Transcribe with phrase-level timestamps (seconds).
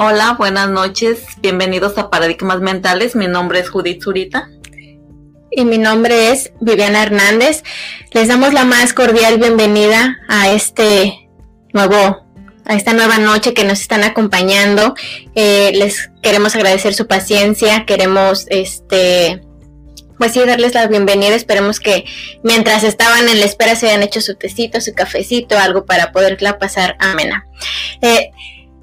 [0.00, 1.24] Hola, buenas noches.
[1.40, 3.16] Bienvenidos a Paradigmas Mentales.
[3.16, 4.48] Mi nombre es Judith Zurita.
[5.50, 7.64] Y mi nombre es Viviana Hernández.
[8.12, 11.28] Les damos la más cordial bienvenida a este
[11.72, 12.24] nuevo,
[12.64, 14.94] a esta nueva noche que nos están acompañando.
[15.34, 17.84] Eh, les queremos agradecer su paciencia.
[17.84, 19.42] Queremos, este,
[20.16, 21.34] pues sí, darles la bienvenida.
[21.34, 22.04] Esperemos que
[22.44, 26.60] mientras estaban en la espera se hayan hecho su tecito, su cafecito, algo para poderla
[26.60, 27.46] pasar amena.
[28.00, 28.30] Eh,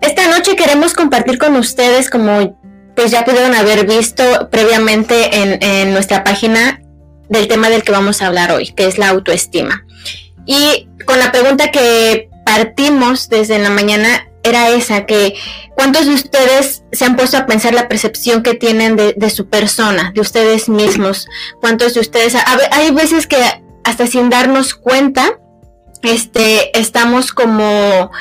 [0.02, 2.58] esta noche queremos compartir con ustedes, como
[2.96, 5.30] pues ya pudieron haber visto previamente
[5.82, 6.82] en, nuestra página
[7.28, 9.86] del tema del que vamos a hablar hoy, que es la autoestima.
[10.46, 15.36] Y con la pregunta que partimos desde la mañana era esa, que
[15.76, 20.12] ¿cuántos de ustedes se han puesto a pensar la percepción que tienen de, su persona,
[20.14, 21.28] de ustedes mismos?
[21.60, 22.36] ¿Cuántos de ustedes?
[22.72, 23.38] Hay veces que
[23.84, 25.40] hasta sin darnos cuenta,
[26.04, 28.12] este, estamos como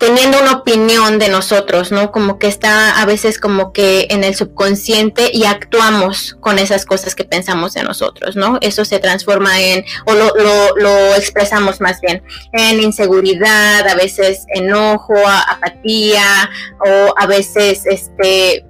[0.00, 2.10] teniendo una opinión de nosotros, ¿no?
[2.10, 7.14] Como que está a veces como que en el subconsciente y actuamos con esas cosas
[7.14, 8.56] que pensamos de nosotros, ¿no?
[8.62, 12.22] Eso se transforma en, o lo, lo, lo expresamos más bien,
[12.54, 18.64] en inseguridad, a veces enojo, apatía, o a veces este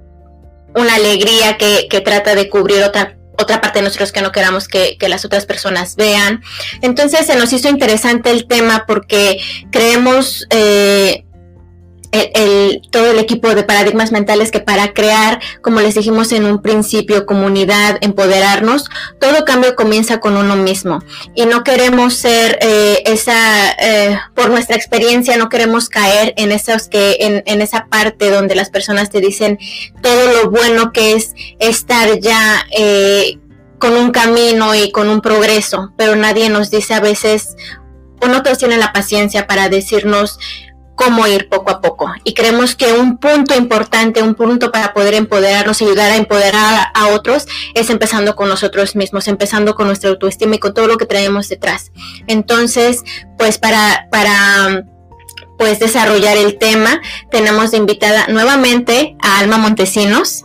[0.75, 4.69] una alegría que, que trata de cubrir otra otra parte de nosotros que no queramos
[4.69, 6.43] que, las otras personas vean.
[6.83, 9.39] Entonces se nos hizo interesante el tema porque
[9.73, 11.25] creemos eh,
[12.13, 16.61] el, todo el equipo de paradigmas mentales que para crear, como les dijimos en un
[16.61, 21.03] principio, comunidad, empoderarnos, todo cambio comienza con uno mismo.
[21.35, 26.89] Y no queremos ser eh, esa, eh, por nuestra experiencia, no queremos caer en esos
[26.89, 29.59] que, en, en, esa parte donde las personas te dicen
[30.03, 33.39] todo lo bueno que es estar ya eh,
[33.79, 37.57] con un camino y con un progreso, pero nadie nos dice a veces,
[38.21, 40.39] o no todos tienen la paciencia para decirnos,
[41.01, 42.13] cómo ir poco a poco.
[42.25, 47.07] Y creemos que un punto importante, un punto para poder empoderarnos ayudar a empoderar a
[47.09, 51.07] otros es empezando con nosotros mismos, empezando con nuestra autoestima y con todo lo que
[51.07, 51.91] traemos detrás.
[52.27, 53.03] Entonces,
[53.39, 54.85] pues para, para
[55.57, 57.01] pues desarrollar el tema,
[57.31, 60.43] tenemos de invitada nuevamente a Alma Montesinos.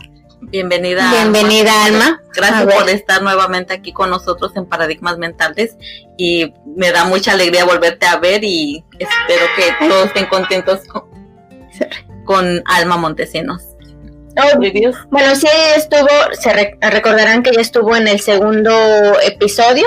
[0.50, 1.10] Bienvenida.
[1.10, 2.04] Bienvenida, Alma.
[2.04, 2.22] Alma.
[2.34, 5.76] Gracias por estar nuevamente aquí con nosotros en Paradigmas Mentales
[6.16, 11.04] y me da mucha alegría volverte a ver y espero que todos estén contentos con,
[12.24, 13.62] con Alma Montesinos.
[14.38, 14.58] Oh,
[15.10, 16.08] bueno, sí, estuvo,
[16.38, 18.70] se re recordarán que ella estuvo en el segundo
[19.22, 19.86] episodio,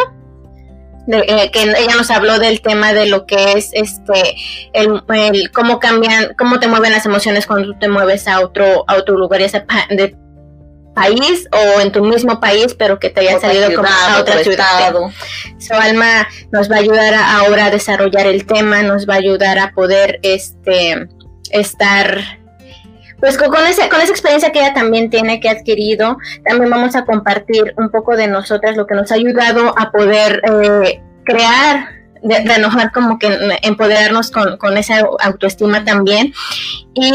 [1.05, 4.35] de, eh, que ella nos habló del tema de lo que es este,
[4.73, 8.85] el, el, cómo cambian, cómo te mueven las emociones cuando tú te mueves a otro,
[8.87, 10.17] a otro lugar, ya sea de
[10.99, 14.19] país o en tu mismo país, pero que te haya otra salido ciudad, como a
[14.19, 14.93] otra ciudad.
[15.57, 19.17] Su alma nos va a ayudar a, ahora a desarrollar el tema, nos va a
[19.17, 21.07] ayudar a poder este
[21.51, 22.39] estar
[23.19, 26.95] pues con, ese, con esa experiencia que ella también tiene, que ha adquirido, también vamos
[26.95, 31.89] a compartir un poco de nosotras, lo que nos ha ayudado a poder eh, crear
[32.23, 33.27] de, de, enojar como que
[33.61, 36.33] empoderarnos con, con esa autoestima también.
[36.93, 37.11] Y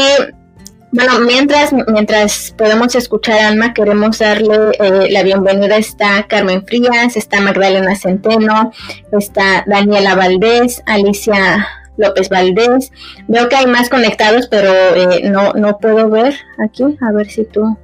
[0.95, 5.75] bueno, mientras, mientras podemos escuchar a Alma, queremos darle eh, la bienvenida.
[5.75, 8.71] Está Carmen Frías, está Magdalena Centeno,
[9.11, 11.67] está Daniela Valdés, Alicia
[11.97, 12.93] López Valdés.
[13.27, 16.33] Veo que hay más conectados, pero eh, no, no puedo ver
[16.63, 16.97] aquí.
[17.01, 17.77] A ver si tú,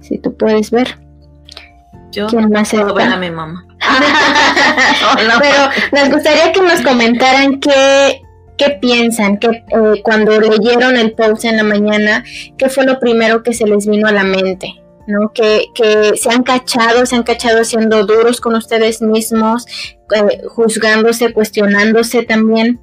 [0.00, 0.98] si tú puedes ver.
[2.12, 3.66] Yo ¿Quién más puedo ver a mi mamá.
[5.28, 5.38] no.
[5.38, 8.22] Pero nos gustaría que nos comentaran qué
[8.60, 9.38] ¿Qué piensan?
[9.38, 12.22] que eh, cuando leyeron el post en la mañana,
[12.58, 14.74] qué fue lo primero que se les vino a la mente?
[15.06, 15.32] ¿no?
[15.32, 19.64] Que, que se han cachado, se han cachado siendo duros con ustedes mismos,
[20.14, 22.78] eh, juzgándose, cuestionándose también.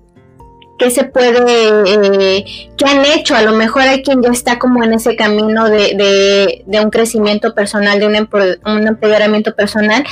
[0.79, 1.43] ¿Qué se puede,
[1.85, 2.45] eh,
[2.75, 3.35] qué han hecho?
[3.35, 7.53] A lo mejor hay quien ya está como en ese camino de, de, un crecimiento
[7.53, 10.03] personal, de un, empoder, un empoderamiento personal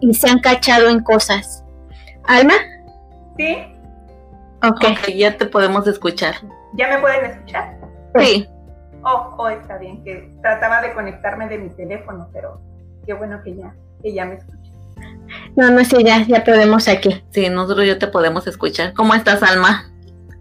[0.00, 1.64] y se han cachado en cosas.
[2.24, 2.54] ¿Alma?
[3.36, 3.56] Sí,
[4.62, 4.92] Okay.
[4.92, 6.34] ok, ya te podemos escuchar.
[6.74, 7.78] ¿Ya me pueden escuchar?
[8.18, 8.48] Sí.
[9.04, 12.60] Oh, oh, está bien, que trataba de conectarme de mi teléfono, pero
[13.06, 13.72] qué bueno que ya,
[14.02, 14.58] que ya me escuchan.
[15.56, 17.24] No, no sé, ya, ya podemos aquí.
[17.30, 18.92] Sí, nosotros ya te podemos escuchar.
[18.94, 19.84] ¿Cómo estás, Alma?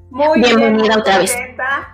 [0.09, 1.33] Muy bienvenida bien, muy otra vez.
[1.33, 1.93] Contenta,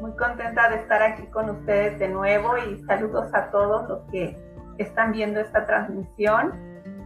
[0.00, 4.38] muy contenta de estar aquí con ustedes de nuevo y saludos a todos los que
[4.78, 6.52] están viendo esta transmisión.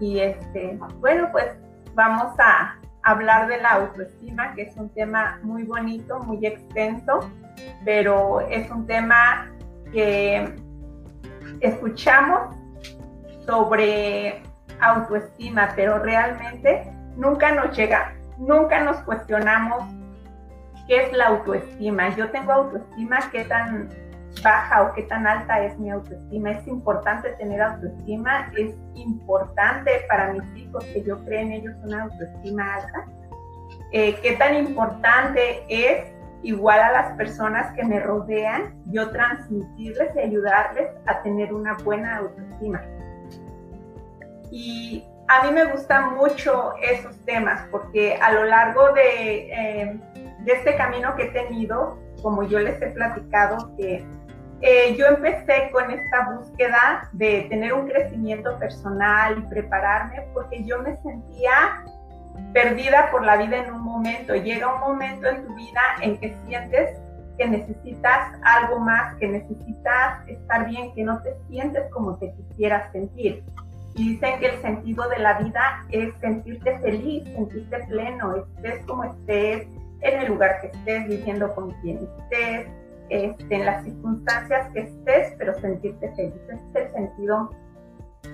[0.00, 1.46] Y este, bueno, pues
[1.94, 7.30] vamos a hablar de la autoestima, que es un tema muy bonito, muy extenso,
[7.84, 9.50] pero es un tema
[9.92, 10.54] que
[11.60, 12.56] escuchamos
[13.46, 14.42] sobre
[14.80, 19.84] autoestima, pero realmente nunca nos llega, nunca nos cuestionamos
[20.86, 22.14] ¿qué es la autoestima?
[22.16, 23.88] Yo tengo autoestima, ¿qué tan
[24.42, 26.52] baja o qué tan alta es mi autoestima?
[26.52, 32.02] Es importante tener autoestima, es importante para mis hijos que yo cree en ellos una
[32.04, 33.04] autoestima alta.
[33.92, 36.14] Eh, ¿Qué tan importante es
[36.44, 42.18] igual a las personas que me rodean, yo transmitirles y ayudarles a tener una buena
[42.18, 42.82] autoestima.
[44.50, 50.00] Y a mí me gustan mucho esos temas porque a lo largo de, eh,
[50.40, 54.06] de este camino que he tenido, como yo les he platicado, que
[54.66, 60.80] eh, yo empecé con esta búsqueda de tener un crecimiento personal y prepararme porque yo
[60.80, 61.84] me sentía
[62.54, 64.34] perdida por la vida en un momento.
[64.34, 66.98] Llega un momento en tu vida en que sientes
[67.36, 72.90] que necesitas algo más, que necesitas estar bien, que no te sientes como te quisieras
[72.90, 73.44] sentir.
[73.96, 79.04] Y dicen que el sentido de la vida es sentirte feliz, sentirte pleno, estés como
[79.04, 79.68] estés,
[80.00, 82.66] en el lugar que estés, viviendo con quien estés,
[83.10, 86.34] este, en las circunstancias que estés, pero sentirte feliz.
[86.48, 87.50] Ese es el sentido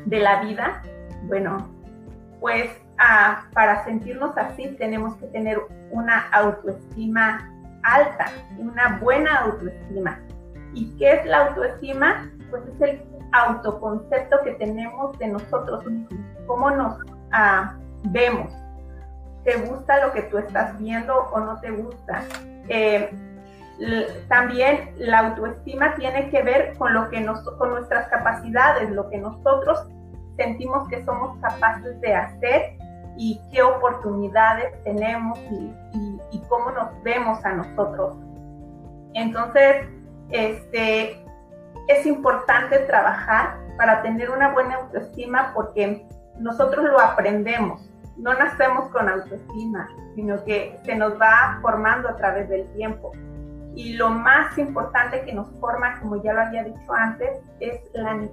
[0.06, 0.82] de la vida.
[1.25, 1.69] Bueno,
[2.40, 2.70] pues
[3.55, 5.58] para sentirnos así tenemos que tener
[5.90, 7.50] una autoestima
[7.82, 8.26] alta,
[8.58, 10.19] una buena autoestima.
[10.75, 12.31] ¿Y qué es la autoestima?
[12.50, 13.02] Pues es el
[13.32, 16.99] autoconcepto que tenemos de nosotros mismos, cómo nos
[17.32, 18.52] ah, vemos.
[19.44, 22.22] ¿Te gusta lo que tú estás viendo o no te gusta?
[22.69, 23.11] Eh,
[24.29, 29.19] también la autoestima tiene que ver con lo que nos, con nuestras capacidades, lo que
[29.19, 29.87] nosotros
[30.37, 32.77] sentimos que somos capaces de hacer
[33.17, 35.75] y qué oportunidades tenemos y,
[36.49, 38.17] cómo nos vemos a nosotros.
[39.15, 39.87] Entonces,
[40.31, 41.25] este,
[41.87, 47.88] es importante trabajar para tener una buena autoestima porque nosotros lo aprendemos.
[48.17, 53.12] No nacemos con autoestima, sino que se nos va formando a través del tiempo.
[53.75, 57.31] Y lo más importante que nos forma, como ya lo había dicho antes,
[57.61, 57.81] es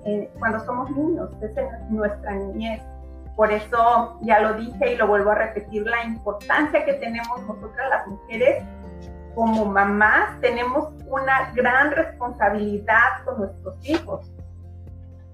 [0.05, 1.51] eh, cuando somos niños, es
[1.89, 2.81] nuestra niñez.
[3.35, 7.89] Por eso ya lo dije y lo vuelvo a repetir, la importancia que tenemos nosotras
[7.89, 8.63] las mujeres
[9.35, 14.31] como mamás, tenemos una gran responsabilidad con nuestros hijos,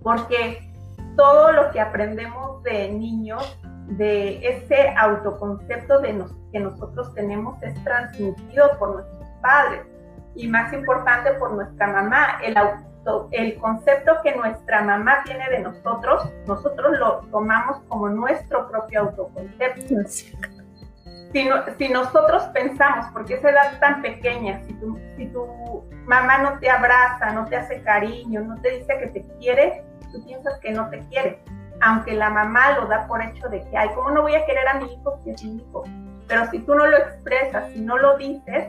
[0.01, 0.69] porque
[1.15, 3.57] todo lo que aprendemos de niños,
[3.87, 9.92] de ese autoconcepto de que nosotros tenemos, es transmitido por nuestros padres
[10.35, 12.93] y más importante por nuestra mamá, el auto
[13.31, 20.07] el concepto que nuestra mamá tiene de nosotros, nosotros lo tomamos como nuestro propio autoconcepto.
[20.07, 26.59] Si, si nosotros pensamos, porque esa edad tan pequeña, si tu, si tu mamá no
[26.59, 30.71] te abraza, no te hace cariño, no te dice que te quiere, tú piensas que
[30.71, 31.43] no te quiere.
[31.81, 34.67] Aunque la mamá lo da por hecho de que, ay, ¿cómo no voy a querer
[34.67, 35.83] a mi hijo si es mi hijo?
[36.27, 38.67] Pero si tú no lo expresas, si no lo dices,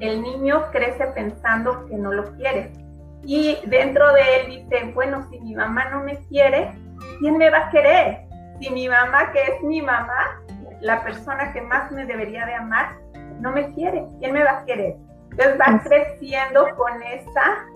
[0.00, 2.70] el niño crece pensando que no lo quieres
[3.22, 6.72] y dentro de él dice, bueno, si mi mamá no me quiere,
[7.20, 8.20] ¿quién me va a querer?
[8.60, 10.40] Si mi mamá, que es mi mamá,
[10.80, 12.96] la persona que más me debería de amar,
[13.40, 14.96] no me quiere, ¿quién me va a querer?
[15.30, 17.66] Entonces va creciendo con esa,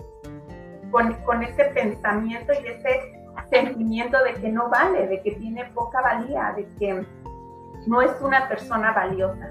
[0.91, 3.13] con, con ese pensamiento y ese
[3.51, 7.05] sentimiento de que no vale, de que tiene poca valía, de que
[7.85, 9.49] no es una persona valiosa.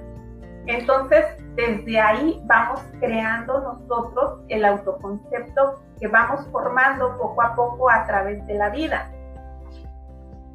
[0.66, 8.06] Entonces, desde ahí vamos creando nosotros el autoconcepto que vamos formando poco a poco a
[8.06, 9.10] través de la vida.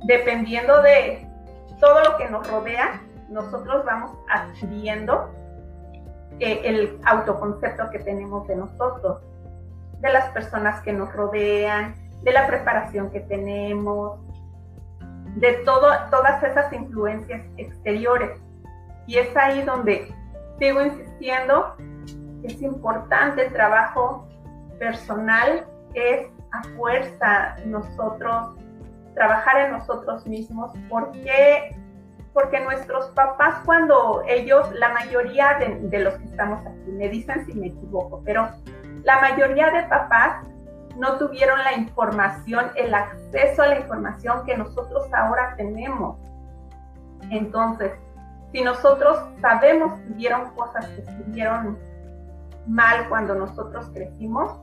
[0.05, 1.27] Dependiendo de
[1.79, 5.29] todo lo que nos rodea, nosotros vamos adquiriendo
[6.39, 9.21] eh, el autoconcepto que tenemos de nosotros,
[9.99, 14.19] de las personas que nos rodean, de la preparación que tenemos,
[15.35, 18.31] de todas esas influencias exteriores.
[19.05, 20.13] Y es ahí donde
[20.59, 21.75] sigo insistiendo,
[22.43, 24.27] es importante el trabajo
[24.79, 28.55] personal es a fuerza nosotros
[29.13, 30.71] trabajar en nosotros mismos.
[30.89, 31.75] Porque
[32.33, 37.53] porque nuestros papás cuando ellos la mayoría de, los que estamos aquí me dicen si
[37.55, 38.47] me equivoco pero
[39.03, 40.45] la mayoría de papás
[40.97, 46.19] no tuvieron la información el acceso a la información que nosotros ahora tenemos.
[47.31, 47.93] Entonces
[48.51, 51.77] si nosotros sabemos que hubieron cosas que estuvieron
[52.67, 54.57] mal cuando nosotros crecimos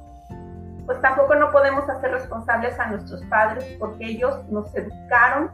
[0.87, 5.51] pues tampoco no podemos hacer responsables a nuestros padres porque ellos nos educaron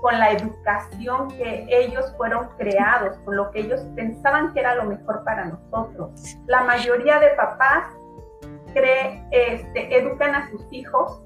[0.00, 4.84] con la educación que ellos fueron creados, con lo que ellos pensaban que era lo
[4.84, 6.36] mejor para nosotros.
[6.46, 7.84] La mayoría de papás
[8.72, 11.20] cree, este, educan a sus hijos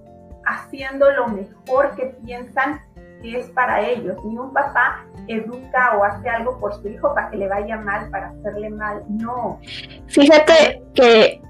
[0.47, 2.81] haciendo lo mejor que piensan
[3.23, 4.17] que es para ellos.
[4.25, 8.11] Ni un papá educa o hace algo por su hijo para que le vaya mal,
[8.11, 9.02] para hacerle mal.
[9.09, 9.61] No.
[10.09, 11.41] Fíjate que,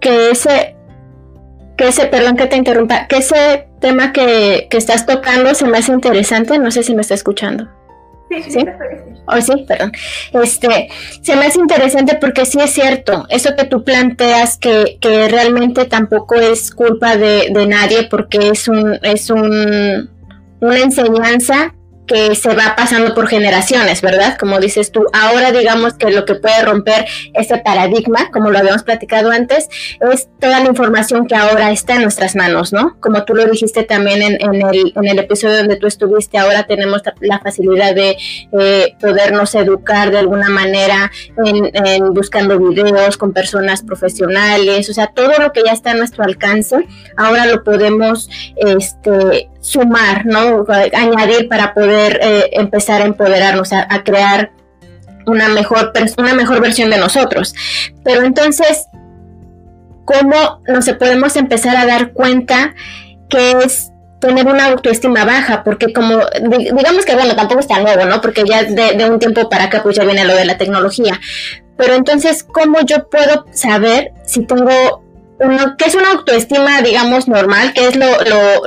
[0.00, 0.76] que ese,
[1.76, 5.78] que ese, perdón que te interrumpa, que ese tema que, que estás tocando se me
[5.78, 7.68] hace interesante, no sé si me está escuchando.
[8.30, 8.66] Sí, sí, sí.
[9.26, 9.92] Oh, sí, perdón.
[10.32, 10.88] Este,
[11.22, 15.86] se me hace interesante porque sí es cierto, eso que tú planteas que, que realmente
[15.86, 20.10] tampoco es culpa de, de nadie porque es un, es un,
[20.64, 21.74] una enseñanza
[22.06, 24.36] que se va pasando por generaciones, ¿verdad?
[24.38, 28.82] Como dices tú, ahora digamos que lo que puede romper ese paradigma, como lo habíamos
[28.82, 29.68] platicado antes,
[30.12, 32.96] es toda la información que ahora está en nuestras manos, ¿no?
[33.00, 37.02] Como tú lo dijiste también en, el, en el, episodio donde tú estuviste, ahora tenemos
[37.20, 38.16] la facilidad de
[38.58, 41.10] eh, podernos educar de alguna manera
[41.44, 46.24] en, buscando videos con personas profesionales, o sea, todo lo que ya está a nuestro
[46.24, 50.66] alcance, ahora lo podemos este, sumar, ¿no?
[50.92, 54.52] Añadir para poder eh, empezar a empoderarnos, a, crear
[55.26, 57.54] una mejor, una mejor versión de nosotros.
[58.04, 58.86] Pero entonces,
[60.04, 62.74] ¿cómo nos podemos empezar a dar cuenta
[63.28, 65.64] que es tener una autoestima baja?
[65.64, 68.20] Porque como, digamos que bueno, tampoco está nuevo, ¿no?
[68.20, 71.20] Porque ya de, un tiempo para acá pues ya viene lo de la tecnología.
[71.76, 75.02] Pero entonces, ¿cómo yo puedo saber si tengo
[75.40, 78.62] uno, qué es una autoestima, digamos, normal, qué es lo, lo,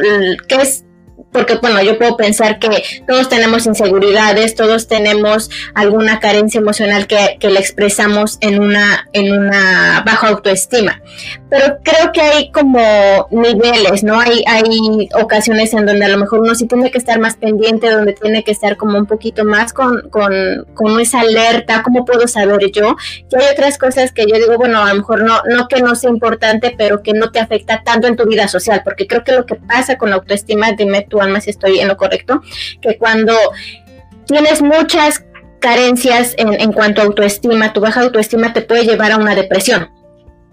[0.48, 0.84] qué es
[1.32, 7.38] porque bueno, yo puedo pensar que todos tenemos inseguridades, todos tenemos alguna carencia emocional que,
[7.40, 11.02] que le expresamos en una, en una baja autoestima.
[11.50, 14.20] Pero creo que hay como niveles, ¿no?
[14.20, 17.90] Hay, hay ocasiones en donde a lo mejor uno sí tiene que estar más pendiente,
[17.90, 20.34] donde tiene que estar como un poquito más con, con,
[20.74, 22.96] con esa alerta, ¿cómo puedo saber yo?
[23.32, 25.96] Y hay otras cosas que yo digo, bueno, a lo mejor no, no que no
[25.96, 29.34] sea importante, pero que no te afecta tanto en tu vida social, porque creo que
[29.34, 32.42] lo que pasa con la autoestima, dime tú, Si estoy en lo correcto,
[32.82, 33.34] que cuando
[34.26, 35.24] tienes muchas
[35.60, 39.90] carencias en, en cuanto a autoestima, tu baja autoestima te puede llevar a una depresión.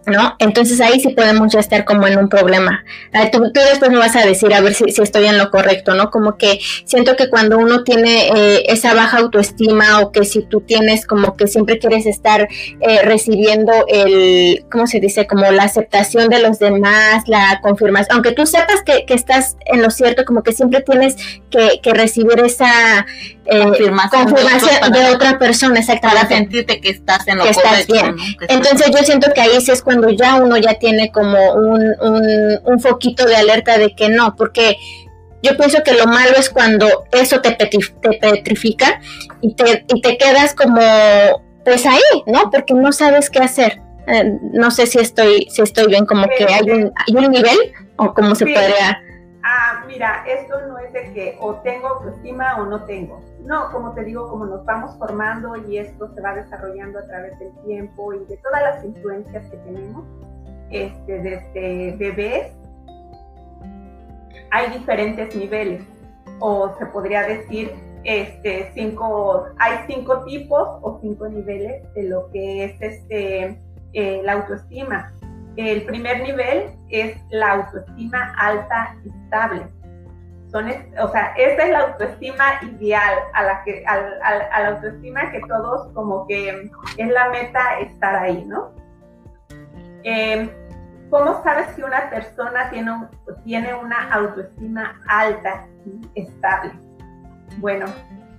[0.07, 0.37] ¿No?
[0.39, 2.85] Entonces ahí sí podemos ya estar como en un problema.
[3.33, 6.11] Tú, después me vas a decir a ver si, estoy en lo correcto, ¿no?
[6.11, 10.61] Como que siento que cuando uno tiene eh, esa baja autoestima o que si tú
[10.61, 12.49] tienes como que siempre quieres estar
[12.81, 15.27] eh, recibiendo el, ¿cómo se dice?
[15.27, 19.83] Como la aceptación de los demás, la confirmación, aunque tú sepas que, que estás en
[19.83, 21.17] lo cierto, como que siempre tienes
[21.51, 23.07] que, que recibir esa
[23.47, 26.25] eh, confirmación, de, otra persona, exactamente.
[26.25, 28.17] Para sentirte que estás en lo que estás bien.
[28.49, 31.95] Entonces yo siento que ahí sí es cuando ya uno ya tiene como un,
[32.65, 34.77] un, foquito de alerta de que no, porque
[35.43, 37.79] yo pienso que lo malo es cuando eso te, te
[38.21, 39.01] petrifica
[39.41, 40.81] y te, y te quedas como
[41.65, 42.51] pues ahí, ¿no?
[42.51, 43.81] Porque no sabes qué hacer.
[44.07, 47.57] Eh, no sé si estoy, si estoy bien, como que hay un, hay un nivel
[47.97, 49.01] o cómo se podría
[49.45, 53.21] ah, mira, esto no es de que o tengo autoestima o no tengo.
[53.45, 57.39] No, como te digo, como nos vamos formando y esto se va desarrollando a través
[57.39, 60.05] del tiempo y de todas las influencias que tenemos,
[60.71, 62.53] este, desde bebés,
[64.51, 65.85] hay diferentes niveles.
[66.41, 67.73] O se podría decir,
[68.05, 73.61] este, cinco, hay cinco tipos o cinco niveles de lo que es este,
[73.93, 75.13] eh, la autoestima.
[75.57, 79.67] El primer nivel es la autoestima alta y estable.
[81.03, 86.71] O sea, esa es la autoestima ideal, a la, la autoestima que todos como que
[86.97, 88.71] es la meta estar ahí, ¿no?
[90.05, 90.49] Em,
[91.11, 92.93] ¿Cómo sabes que una persona tiene,
[93.45, 96.73] tiene una autoestima alta y estable?
[97.59, 97.87] Bueno,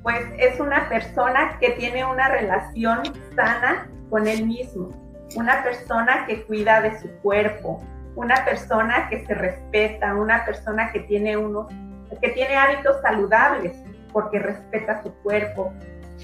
[0.01, 3.01] pues es una persona que tiene una relación
[3.35, 4.89] sana con él mismo,
[5.35, 7.81] una persona que cuida de su cuerpo,
[8.15, 11.67] una persona que se respeta, una persona que tiene unos,
[12.21, 13.75] que tiene hábitos saludables
[14.11, 15.73] porque respeta su cuerpo.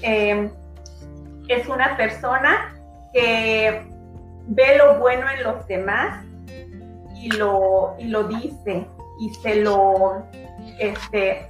[0.00, 0.50] Em,
[1.48, 2.74] es una persona
[3.12, 3.86] que
[4.46, 6.24] ve lo bueno en los demás
[7.14, 8.86] y lo, y lo dice
[9.20, 10.26] y se lo,
[10.78, 11.46] este,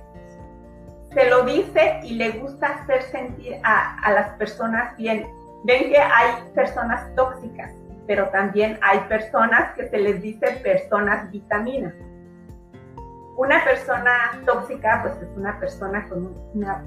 [1.14, 5.26] se lo dice y le gusta hacer sentir a, a las personas bien
[5.64, 7.72] ven que hay personas tóxicas,
[8.06, 11.94] pero también hay personas que se les dice personas vitaminas.
[13.36, 16.82] Una persona tóxica, pues es una persona con una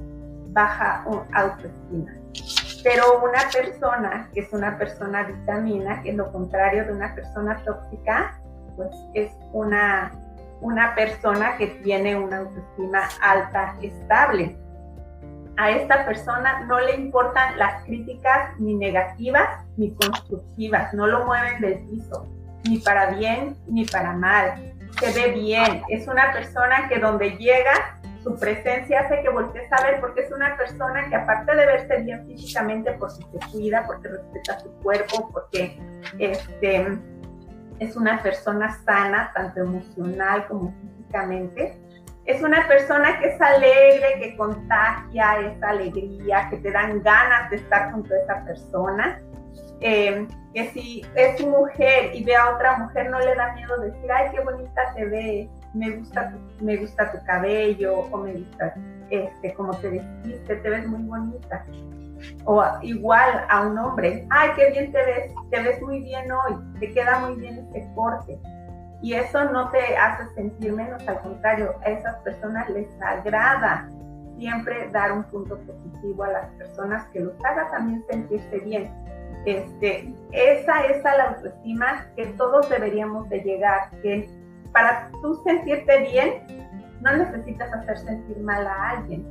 [0.50, 1.04] baja
[1.34, 2.12] autoestima.
[2.84, 7.62] Pero una persona que es una persona vitamina, que es lo contrario de una persona
[7.66, 8.40] tóxica,
[8.76, 10.12] pues es una,
[10.62, 14.56] una persona que tiene una autoestima alta, estable
[15.58, 21.62] a esta persona no le importan las críticas ni negativas ni constructivas, no lo mueven
[21.62, 22.28] del piso,
[22.70, 24.74] ni para bien ni para mal.
[25.00, 29.84] se ve bien, es una persona que donde llega, su presencia hace que voltees a
[29.84, 34.08] ver porque es una persona que aparte de verse bien físicamente, porque se cuida, porque
[34.08, 35.80] respeta su cuerpo, porque
[36.18, 36.98] este,
[37.80, 41.78] es una persona sana, tanto emocional como físicamente,
[42.26, 47.58] es una persona que es alegre, que contagia esa alegría, que te dan ganas de
[47.58, 49.22] estar junto a esa persona.
[49.82, 54.10] Eh, que si es mujer y ve a otra mujer no le da miedo decir,
[54.12, 58.74] ay, qué bonita te ves, me gusta tu, me gusta tu cabello o me gusta
[59.10, 61.66] este, cómo te vestiste, te ves muy bonita.
[62.46, 66.56] O igual a un hombre, ay, qué bien te ves, te ves muy bien hoy,
[66.80, 68.40] te queda muy bien este corte.
[69.02, 73.88] Y eso no te hace sentir menos, al contrario, a esas personas les agrada
[74.38, 78.92] siempre dar un punto positivo a las personas que los haga también sentirse bien
[79.46, 84.28] este, esa es la autoestima que todos deberíamos de llegar, que
[84.72, 86.68] para tú sentirte bien,
[87.02, 89.24] no necesitas hacer sentir mal a alguien.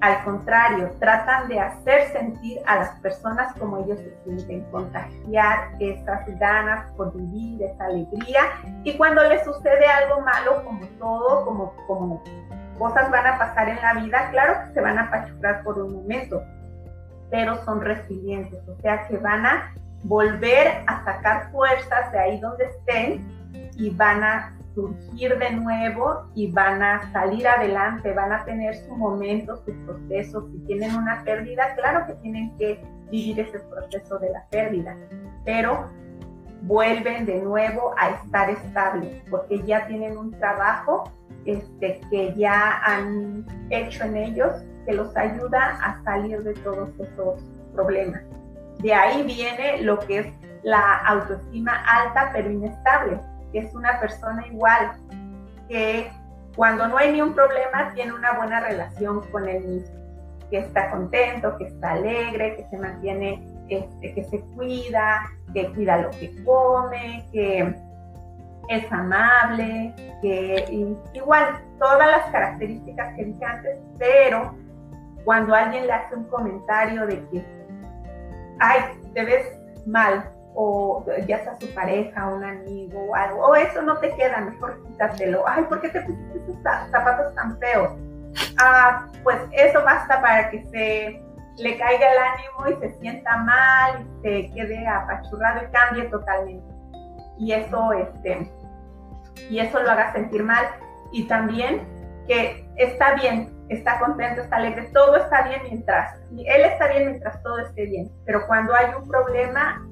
[0.00, 6.26] Al contrario, tratan de hacer sentir a las personas como ellos se sienten, contagiar esas
[6.38, 8.40] ganas por vivir, esa alegría.
[8.82, 12.22] Y cuando les sucede algo malo, como todo, como, como
[12.78, 15.92] cosas van a pasar en la vida, claro que se van a apachurrar por un
[15.92, 16.42] momento,
[17.30, 22.64] pero son resilientes, o sea que van a volver a sacar fuerzas de ahí donde
[22.64, 28.74] estén y van a surgir de nuevo y van a salir adelante, van a tener
[28.74, 30.48] su momento, su proceso.
[30.50, 34.96] Si tienen una pérdida, claro que tienen que vivir ese proceso de la pérdida,
[35.44, 35.86] pero
[36.62, 41.10] vuelven de nuevo a estar estables porque ya tienen un trabajo
[41.46, 44.52] este, que ya han hecho en ellos
[44.86, 47.42] que los ayuda a salir de todos esos
[47.74, 48.22] problemas.
[48.78, 50.26] De ahí viene lo que es
[50.62, 53.20] la autoestima alta pero inestable,
[53.52, 54.92] que es una persona igual
[55.68, 56.10] que
[56.56, 59.94] cuando no hay ni un problema tiene una buena relación con él mismo,
[60.50, 65.98] que está contento, que está alegre, que se mantiene, este, que se cuida, que cuida
[65.98, 67.74] lo que come, que
[68.68, 74.54] es amable, que igual todas las características que dije antes, pero
[75.24, 77.44] cuando alguien le hace un comentario de que,
[78.58, 78.80] ay,
[79.14, 79.46] te ves
[79.86, 84.40] mal, o ya sea su pareja, un amigo o algo, o eso no te queda,
[84.40, 87.90] mejor quítatelo, ay, ¿por qué te pusiste esos zapatos tan feos?
[88.58, 91.22] Ah, pues eso basta para que se
[91.62, 96.74] le caiga el ánimo y se sienta mal, y se quede apachurrado y cambie totalmente.
[97.38, 98.50] Y eso, este,
[99.48, 100.66] y eso lo haga sentir mal.
[101.12, 101.86] Y también
[102.26, 107.42] que está bien, está contento, está alegre, todo está bien mientras, él está bien mientras
[107.42, 109.84] todo esté bien, pero cuando hay un problema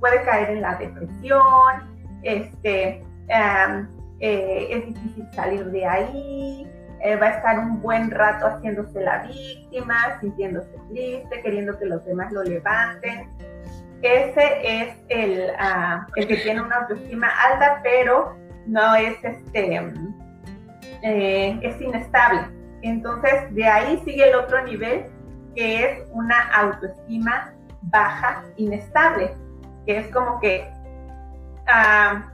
[0.00, 6.70] puede caer en la depresión, este, eh, es difícil salir de ahí,
[7.02, 12.04] eh, va a estar un buen rato haciéndose la víctima, sintiéndose triste, queriendo que los
[12.04, 13.28] demás lo levanten.
[14.02, 18.36] Ese es el, ah, el que tiene una autoestima alta, pero
[18.66, 19.92] no es este
[21.02, 22.40] eh, es inestable.
[22.82, 25.06] Entonces, de ahí sigue el otro nivel,
[25.54, 29.32] que es una autoestima baja, inestable,
[29.98, 30.70] es como que
[31.66, 32.30] ah,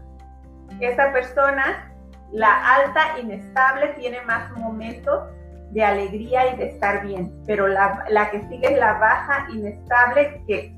[0.81, 1.93] esa persona,
[2.33, 5.25] la alta, inestable, tiene más momentos
[5.71, 10.43] de alegría y de estar bien, pero la, la que sigue es la baja, inestable,
[10.47, 10.75] que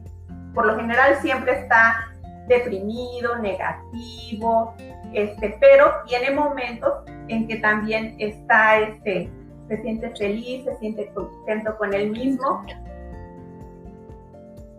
[0.55, 2.09] por lo general siempre está
[2.49, 4.75] deprimido, negativo,
[5.13, 6.93] este, pero tiene momentos
[7.29, 9.31] en que también está, este,
[9.69, 12.65] se siente feliz, se siente contento con él mismo.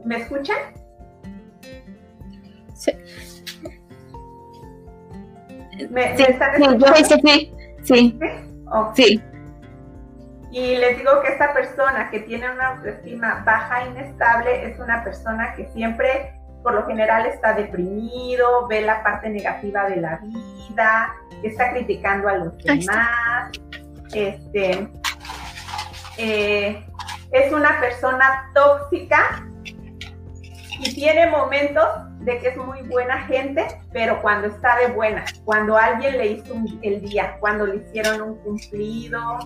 [0.03, 0.57] ¿Me escuchan?
[2.79, 2.91] Sí.
[5.89, 8.19] ¿Me, sí, sí, sí, sí,
[8.95, 9.23] sí.
[10.51, 15.03] Y les digo que esta persona que tiene una autoestima baja e inestable es una
[15.03, 21.13] persona que siempre por lo general está deprimido, ve la parte negativa de la vida,
[21.43, 23.51] está criticando a los demás,
[24.13, 24.89] este,
[26.17, 26.85] eh,
[27.31, 29.45] es una persona tóxica
[30.79, 35.75] y tiene momentos de que es muy buena gente, pero cuando está de buena, cuando
[35.75, 39.39] alguien le hizo el día, cuando le hicieron un cumplido,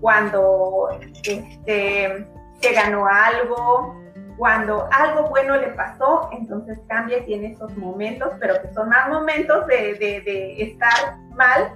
[0.00, 0.90] cuando
[1.24, 2.26] este,
[2.60, 3.96] se ganó algo,
[4.36, 9.66] cuando algo bueno le pasó, entonces cambia tiene esos momentos, pero que son más momentos
[9.66, 11.72] de, de, estar mal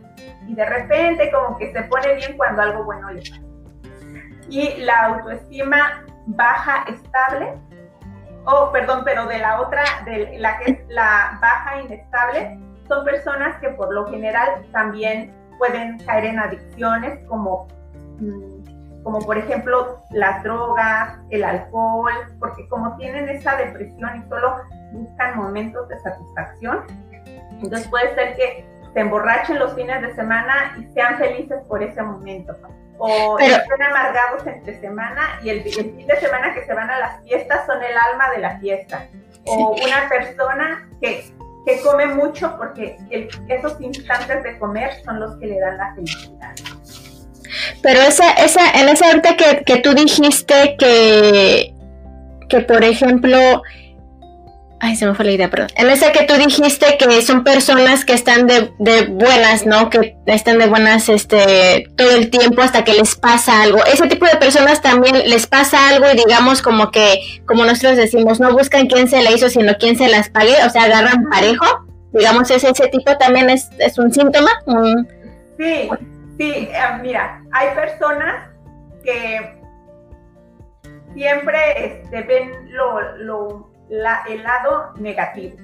[0.47, 3.43] y de repente como que se pone bien cuando algo bueno le pasa.
[4.51, 7.55] Y la autoestima baja, estable,
[8.47, 13.59] oh, perdón, pero de la otra, de la que es la baja inestable, son personas
[13.61, 17.69] que por lo general también pueden caer en adicciones como,
[18.19, 24.57] mm, como por ejemplo las drogas, el alcohol, porque como tienen esa depresión y solo
[24.93, 26.85] buscan momentos de satisfacción,
[27.63, 32.03] entonces puede ser que se emborrachen los fines de semana y sean felices por ese
[32.03, 32.55] momento.
[33.05, 37.21] O estén amargados entre semana y el, fin de semana que se van a las
[37.25, 39.09] fiestas son el alma de la fiesta.
[39.45, 41.25] O una persona que,
[41.67, 42.97] que come mucho porque
[43.49, 46.55] esos instantes de comer son los que le dan la felicidad.
[47.83, 51.75] Pero esa, esa, en esa ahorita que, que tú dijiste que,
[52.49, 53.63] que por ejemplo,
[54.85, 55.69] Ay, se me fue la idea, perdón.
[55.77, 59.89] En ese que tú dijiste que son personas que están de, de, buenas, ¿no?
[59.91, 63.79] Que están de buenas este todo el tiempo hasta que les pasa algo.
[63.85, 68.41] Ese tipo de personas también les pasa algo y digamos como que, como nosotros decimos,
[68.41, 71.87] no buscan quién se la hizo, sino quién se las pague, o sea, agarran parejo.
[72.13, 74.51] Digamos, ese, ese tipo también es, es un síntoma.
[75.59, 75.91] Sí,
[76.39, 78.49] sí, eh, mira, hay personas
[79.05, 79.55] que
[81.15, 83.72] siempre este, ven lo, lo
[84.29, 85.57] el lado negativo.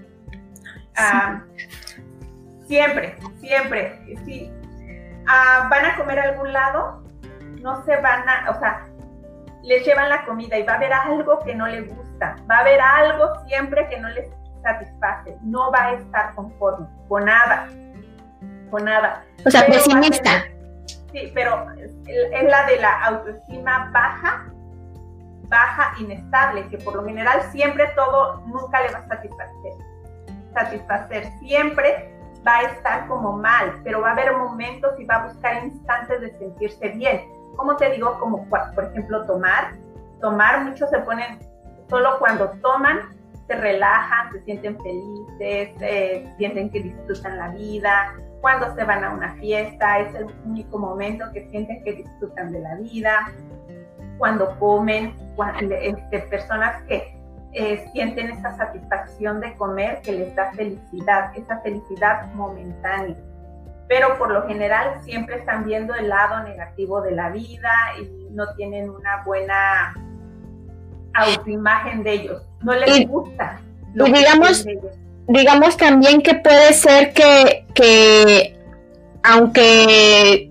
[0.97, 1.43] Ah,
[2.67, 4.01] siempre, siempre.
[4.25, 4.51] Si
[5.27, 7.03] ah, van a comer a algún lado,
[7.63, 8.87] no se van a, o sea,
[9.63, 12.61] les llevan la comida y va a haber algo que no les gusta, va a
[12.61, 14.29] haber algo siempre que no les
[14.63, 17.69] satisface, no va a estar conforme con nada,
[18.71, 19.25] con nada.
[19.45, 20.45] O sea, pesimista.
[21.13, 21.67] Sí, pero
[22.07, 24.45] es la de la autoestima baja
[25.49, 29.73] baja, inestable, que por lo general siempre todo nunca le va a satisfacer.
[30.55, 32.15] Satisfacer siempre
[32.47, 36.21] va a estar como mal, pero va a haber momentos y va a buscar instantes
[36.21, 37.23] de sentirse bien.
[37.57, 39.75] Como te digo, como por ejemplo tomar,
[40.21, 41.39] tomar, muchos se ponen,
[41.89, 48.15] solo cuando toman se relajan, se sienten felices, eh, sienten que disfrutan la vida.
[48.43, 52.61] Cuando se van a una fiesta, es el único momento que sienten que disfrutan de
[52.61, 53.33] la vida
[54.19, 55.15] cuando comen,
[55.81, 57.17] este, personas que
[57.53, 63.17] eh, sienten esa satisfacción de comer que les da felicidad, esa felicidad momentánea.
[63.89, 68.55] Pero por lo general siempre están viendo el lado negativo de la vida y no
[68.55, 69.95] tienen una buena
[71.15, 72.43] autoimagen de ellos.
[72.63, 73.61] No les gusta.
[73.95, 74.67] Lo y digamos,
[75.29, 78.59] digamos también que puede ser que, que
[79.23, 80.51] aunque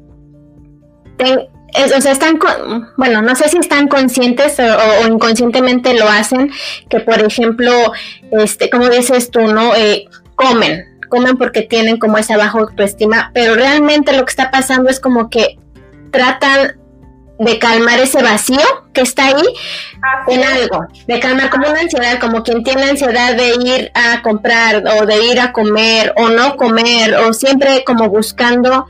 [1.96, 2.40] o sea, están,
[2.98, 6.52] bueno, no sé si están conscientes o, inconscientemente lo hacen,
[6.90, 7.72] que por ejemplo,
[8.32, 9.76] este, como dices tú, ¿no?
[9.76, 14.90] Eh, comen, comen porque tienen como esa baja autoestima, pero realmente lo que está pasando
[14.90, 15.58] es como que
[16.12, 16.78] tratan
[17.40, 18.60] de calmar ese vacío
[18.94, 19.44] que está ahí
[20.28, 24.84] en algo, de calmar como una ansiedad, como quien tiene ansiedad de ir a comprar
[25.00, 28.88] o de ir a comer o no comer o siempre como buscando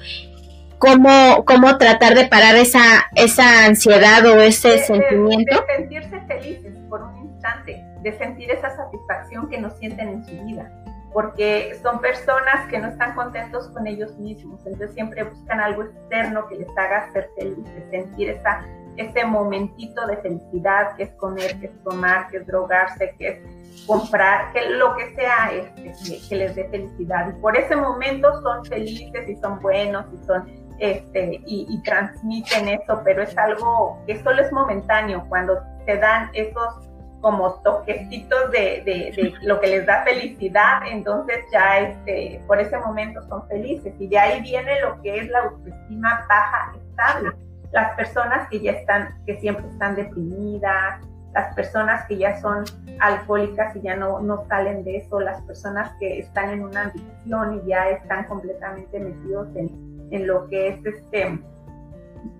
[0.77, 2.79] cómo, cómo tratar de parar esa,
[3.15, 5.55] esa ansiedad o ese sentimiento.
[5.55, 10.31] De, sentirse felices por un instante, de sentir esa satisfacción que no sienten en su
[10.45, 10.71] vida,
[11.13, 16.47] porque son personas que no están contentos con ellos mismos, entonces siempre buscan algo externo
[16.47, 18.63] que les haga ser felices, sentir esa,
[18.97, 23.39] ese momentito de felicidad que es comer, que es tomar, que es drogarse, que es
[23.85, 27.29] comprar, que lo que sea este, que, que les dé felicidad.
[27.29, 33.01] Y por ese momento son felices y son buenos y son este, y, transmiten eso,
[33.03, 36.87] pero es algo que solo es momentáneo, cuando te dan esos
[37.21, 43.47] como toquecitos de, lo que les da felicidad, entonces ya este, por ese momento son
[43.47, 47.31] felices y de ahí viene lo que es la autoestima baja estable.
[47.71, 51.01] Las personas que ya están, que siempre están deprimidas,
[51.33, 52.63] las personas que ya son
[52.99, 57.61] alcohólicas y ya no, no salen de eso, las personas que están en una adicción
[57.61, 61.39] y ya están completamente metidos en, en lo que es este,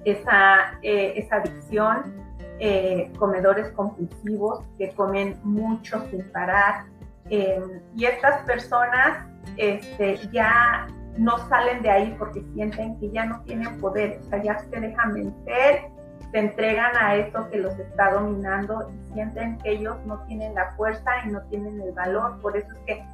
[0.06, 2.16] esa, eh, esa adicción,
[2.60, 6.86] eh, comedores compulsivos que comen mucho sin parar.
[7.30, 9.28] Em, y estas personas
[9.58, 14.60] este, ya no salen de ahí porque sienten que ya no tienen poder, o ya
[14.60, 15.90] se dejan vencer,
[16.32, 20.72] se entregan a eso que los está dominando y sienten que ellos no tienen la
[20.76, 22.40] fuerza y no tienen el valor.
[22.42, 23.06] Por eso es que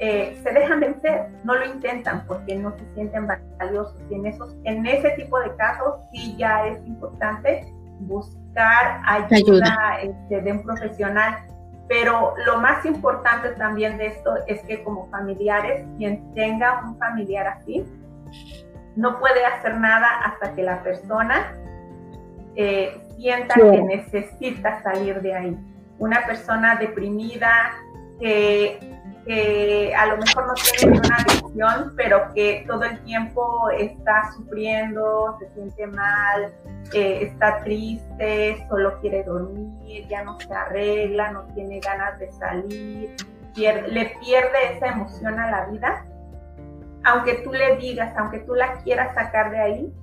[0.00, 3.26] eh, se dejan vencer, no lo intentan porque no se sienten
[3.58, 4.00] valiosos.
[4.10, 10.40] Y en, esos, en ese tipo de casos sí ya es importante buscar ayuda, este,
[10.40, 11.38] de un profesional.
[11.88, 17.46] Pero lo más importante también de esto es que como familiares, quien tenga un familiar
[17.46, 17.84] así,
[18.94, 21.56] no puede hacer nada hasta que la persona
[22.56, 25.58] eh, sienta que necesita salir de ahí.
[25.98, 27.72] Una persona deprimida
[28.20, 28.97] que
[29.28, 35.36] que a lo mejor no tiene una adicción, pero que todo el tiempo está sufriendo,
[35.38, 36.54] se siente mal,
[36.94, 43.16] eh, está triste, solo quiere dormir, ya no se arregla, no tiene ganas de salir,
[43.54, 46.06] le pierde esa emoción a la vida,
[47.04, 49.94] aunque tú le digas, aunque tú la quieras sacar de ahí,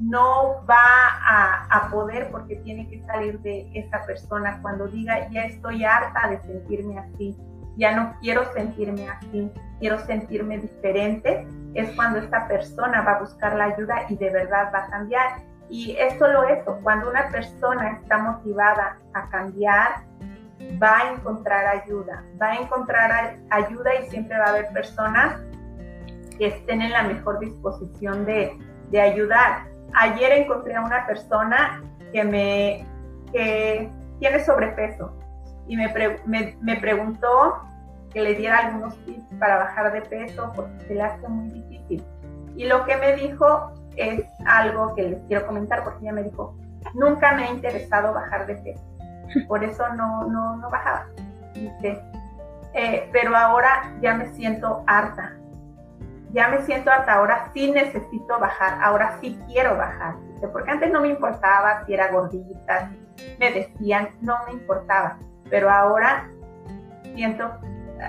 [0.00, 5.42] no va a, a, poder porque tiene que salir de esa persona cuando diga, ya
[5.44, 7.36] estoy harta de sentirme así,
[7.78, 13.54] ya no quiero sentirme así, quiero sentirme diferente, es cuando esta persona va a buscar
[13.54, 15.42] la ayuda y de verdad va a cambiar.
[15.70, 20.02] Y es solo eso, cuando una persona está motivada a cambiar,
[20.82, 25.40] va a encontrar ayuda, va a encontrar ayuda y siempre va a haber personas
[26.36, 28.58] que estén en la mejor disposición de,
[28.90, 29.66] de ayudar.
[29.94, 32.86] Ayer encontré a una persona que me
[33.32, 35.12] que tiene sobrepeso
[35.66, 35.92] y me,
[36.62, 37.62] me, preguntó
[38.18, 42.04] que le diera algunos tips para bajar de peso porque se le hace muy difícil.
[42.56, 46.56] Y lo que me dijo es algo que les quiero comentar porque ella me dijo,
[46.94, 48.82] nunca me ha interesado bajar de peso,
[49.46, 51.06] por eso no, no, no bajaba.
[51.54, 52.02] Dice,
[52.74, 55.36] eh, pero ahora ya me siento harta,
[56.32, 60.16] ya me siento harta, ahora sí necesito bajar, ahora sí quiero bajar,
[60.52, 62.90] porque antes no me importaba si era gordita,
[63.38, 66.28] me decían, no me importaba, pero ahora
[67.14, 67.48] siento,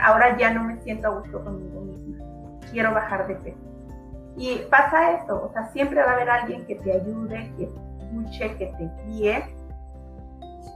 [0.01, 2.25] ahora ya no me siento a gusto conmigo misma,
[2.71, 3.57] quiero bajar de peso.
[4.37, 8.55] Y pasa eso, o sea, siempre va a haber alguien que te ayude, que escuche,
[8.57, 9.43] que te guíe,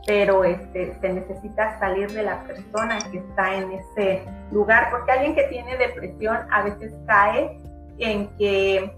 [0.05, 5.35] pero este, se necesita salir de la persona que está en ese lugar, porque alguien
[5.35, 7.57] que tiene depresión a veces cae
[7.99, 8.93] en que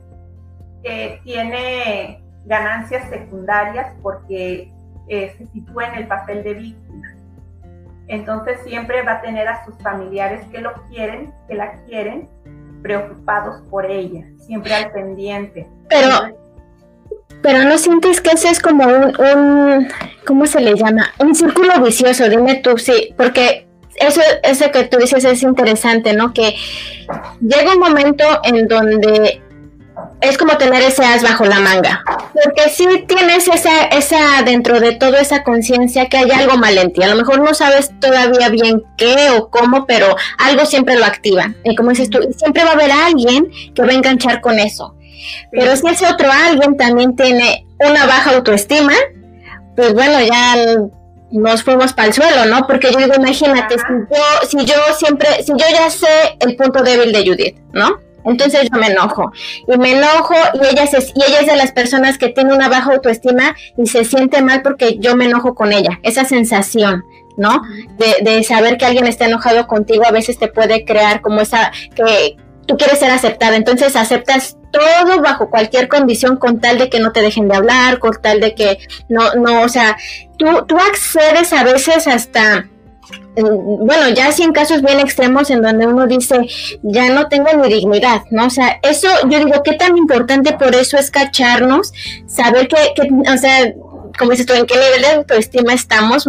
[1.24, 4.72] tiene ganancias secundarias porque
[5.08, 6.85] eh, se sitúa en el papel de víctima.
[8.08, 12.30] Entonces siempre va a tener a sus familiares que lo quieren, que la quieren,
[12.84, 15.68] preocupados por ella, siempre al pendiente.
[15.90, 16.38] Pero,
[17.42, 19.88] pero no sientes que ese es como un, un,
[20.26, 21.12] ¿cómo se le llama?
[21.20, 23.66] Un círculo vicioso, dime tú, sí, porque
[23.96, 26.34] eso, eso que tú dices es interesante, ¿no?
[26.34, 26.56] Que
[27.42, 29.42] llega un momento en donde
[30.30, 34.94] es como tener ese as bajo la manga, porque si tienes esa, esa dentro de
[34.94, 38.50] todo esa conciencia que hay algo mal en ti, a lo mejor no sabes todavía
[38.50, 42.72] bien qué o cómo, pero algo siempre lo activa, y como dices tú, siempre va
[42.72, 44.96] a haber alguien que va a enganchar con eso,
[45.52, 48.94] pero si ese otro alguien también tiene una baja autoestima,
[49.76, 50.56] pues bueno, ya
[51.32, 52.66] nos fuimos para el suelo, ¿no?
[52.68, 56.08] Porque yo digo, imagínate, si yo, si yo siempre, si yo ya sé
[56.40, 58.00] el punto débil de Judith, ¿no?
[58.26, 59.32] Entonces yo me enojo.
[59.68, 62.70] Y me enojo y ella, se, y ella es de las personas que tiene una
[62.70, 67.04] baja autoestima y se siente mal porque yo me enojo con ella, esa sensación,
[67.38, 67.62] ¿no?
[67.98, 71.72] De, de saber que alguien está enojado contigo a veces te puede crear como esa,
[71.96, 77.00] que, tú quieres ser aceptada, entonces aceptas todo bajo cualquier condición con tal de que
[77.00, 79.98] no te dejen de hablar, con tal de que no, no, o sea,
[80.38, 82.68] tú, tú accedes a veces hasta,
[83.36, 86.48] bueno, ya sí en casos bien extremos en donde uno dice,
[86.84, 88.48] ya no tengo ni dignidad, ¿no?
[88.48, 91.92] O sea, eso, yo digo, qué tan importante por eso es cacharnos,
[92.28, 93.74] saber que, que o sea,
[94.18, 96.26] como dices tú, en qué nivel de autoestima estamos,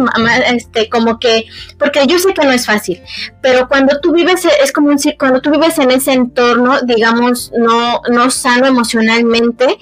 [0.53, 1.45] este, como que,
[1.77, 3.01] porque yo sé que no es fácil,
[3.41, 8.01] pero cuando tú vives, es como un cuando tú vives en ese entorno, digamos, no,
[8.09, 9.77] no sano emocionalmente,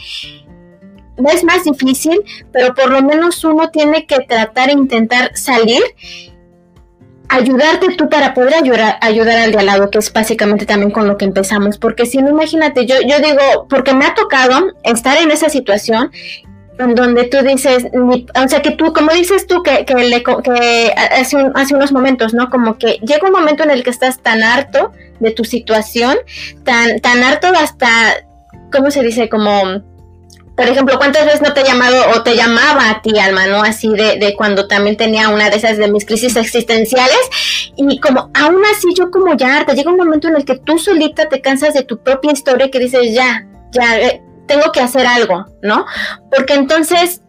[1.34, 5.82] es más difícil, pero por lo menos uno tiene que tratar e intentar salir
[7.30, 11.08] ayudarte tú para poder ayudar, ayudar al de al lado, que es básicamente también con
[11.08, 15.18] lo que empezamos, porque si no, imagínate, yo, yo digo, porque me ha tocado estar
[15.18, 16.12] en esa situación
[16.78, 20.94] en donde tú dices, o sea, que tú, como dices tú, que, que, le, que
[21.12, 22.50] hace, hace unos momentos, ¿no?
[22.50, 26.18] Como que llega un momento en el que estás tan harto de tu situación,
[26.64, 27.88] tan, tan harto hasta,
[28.74, 29.30] ¿cómo se dice?
[29.30, 29.84] Como,
[30.56, 33.62] por ejemplo, ¿cuántas veces no te he llamado o te llamaba a ti, Alma, ¿no?
[33.62, 37.20] Así de, de cuando también tenía una de esas de mis crisis existenciales
[37.76, 40.78] y como, aún así yo como ya harta, llega un momento en el que tú
[40.78, 45.06] solita te cansas de tu propia historia que dices, ya, ya, eh, tengo que hacer
[45.06, 45.86] algo, ¿no?
[46.36, 47.22] Porque entonces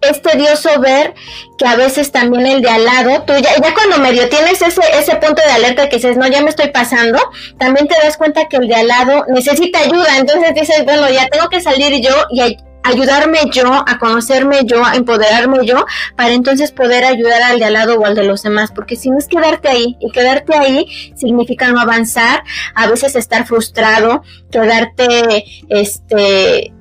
[0.00, 1.14] es tedioso ver
[1.58, 4.80] que a veces también el de al lado, tú ya, ya cuando medio tienes ese,
[4.98, 7.18] ese punto de alerta que dices, no, ya me estoy pasando,
[7.58, 11.28] también te das cuenta que el de al lado necesita ayuda, entonces dices, bueno, ya
[11.28, 15.84] tengo que salir yo y ayudarme yo, a conocerme yo, a empoderarme yo,
[16.16, 19.10] para entonces poder ayudar al de al lado o al de los demás, porque si
[19.10, 22.42] no es quedarte ahí, y quedarte ahí significa no avanzar,
[22.74, 26.72] a veces estar frustrado, quedarte, este,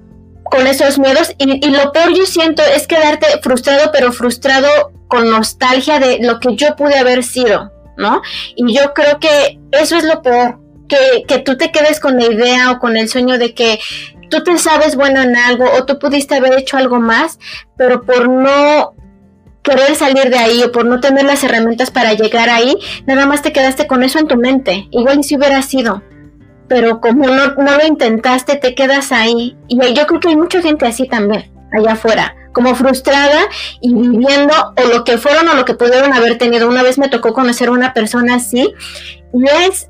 [0.50, 4.68] con esos miedos, y, y lo peor yo siento es quedarte frustrado, pero frustrado
[5.08, 8.22] con nostalgia de lo que yo pude haber sido, ¿no?
[8.56, 12.26] Y yo creo que eso es lo peor, que, que tú te quedes con la
[12.26, 13.80] idea o con el sueño de que
[14.30, 17.40] tú te sabes bueno en algo o tú pudiste haber hecho algo más,
[17.78, 18.94] pero por no
[19.64, 23.42] querer salir de ahí o por no tener las herramientas para llegar ahí, nada más
[23.42, 24.88] te quedaste con eso en tu mente.
[24.92, 26.02] Igual si hubiera sido.
[26.70, 29.58] Pero como no, no lo intentaste, te quedas ahí.
[29.68, 33.42] Y yo creo que hay mucha gente así también, allá afuera, como frustrada
[33.82, 36.70] y viviendo o lo que fueron o lo que pudieron haber tenido.
[36.70, 38.74] Una vez me tocó conocer a una persona así
[39.34, 39.90] y es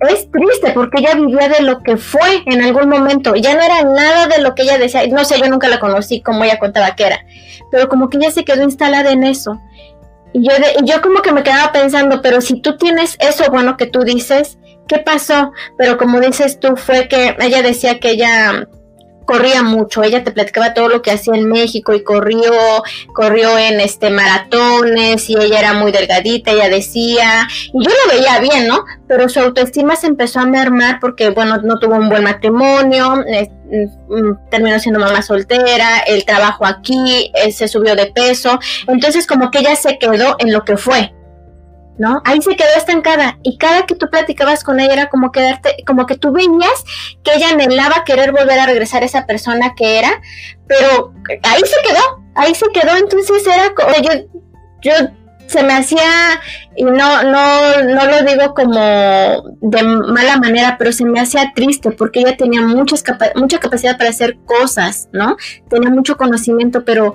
[0.00, 3.82] es triste porque ella vivía de lo que fue en algún momento, ya no era
[3.82, 6.94] nada de lo que ella decía, no sé, yo nunca la conocí como ella contaba
[6.94, 7.24] que era,
[7.70, 9.60] pero como que ella se quedó instalada en eso.
[10.32, 13.76] Y yo, de, yo como que me quedaba pensando, pero si tú tienes eso bueno
[13.76, 15.52] que tú dices, ¿qué pasó?
[15.76, 18.66] Pero como dices tú, fue que ella decía que ella
[19.28, 22.50] corría mucho, ella te platicaba todo lo que hacía en México y corrió,
[23.12, 28.40] corrió en este maratones y ella era muy delgadita, ella decía, y yo lo veía
[28.40, 28.86] bien, ¿no?
[29.06, 34.48] Pero su autoestima se empezó a mermar porque, bueno, no tuvo un buen matrimonio, mm,
[34.50, 39.58] terminó siendo mamá soltera, el trabajo aquí, eh, se subió de peso, entonces como que
[39.58, 41.12] ella se quedó en lo que fue,
[41.98, 42.22] ¿no?
[42.24, 46.06] Ahí se quedó estancada y cada que tú platicabas con ella era como quedarte, como
[46.06, 46.84] que tú veías
[47.24, 50.10] que ella anhelaba querer volver a regresar a esa persona que era,
[50.66, 54.12] pero ahí se quedó, ahí se quedó, entonces era como, yo,
[54.82, 54.92] yo
[55.48, 56.40] se me hacía,
[56.76, 58.78] y no, no, no lo digo como
[59.60, 63.02] de mala manera, pero se me hacía triste porque ella tenía muchas
[63.34, 65.36] mucha capacidad para hacer cosas, ¿no?
[65.70, 67.14] Tenía mucho conocimiento, pero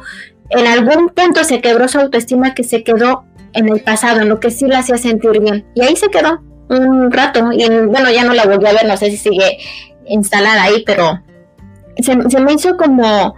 [0.49, 4.39] en algún punto se quebró su autoestima que se quedó en el pasado, en lo
[4.39, 5.65] que sí la hacía sentir bien.
[5.73, 8.97] Y ahí se quedó un rato y bueno, ya no la volví a ver, no
[8.97, 9.57] sé si sigue
[10.05, 11.21] instalada ahí, pero
[11.97, 13.35] se, me hizo como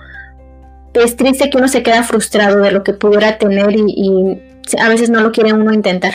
[0.93, 4.41] es triste que uno se queda frustrado de lo que pudiera tener y,
[4.79, 6.13] a veces no lo quiere uno intentar.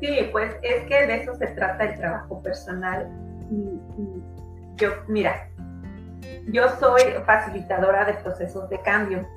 [0.00, 3.06] Sí, pues es que de eso se trata el trabajo personal.
[4.76, 5.50] yo, mira,
[6.46, 9.28] yo soy facilitadora de procesos de cambio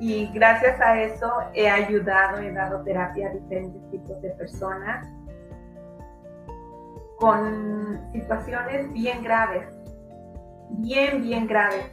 [0.00, 5.08] y gracias a eso he ayudado, he dado terapia a diferentes tipos de personas
[7.18, 9.66] con situaciones bien graves,
[10.70, 11.84] bien, bien graves.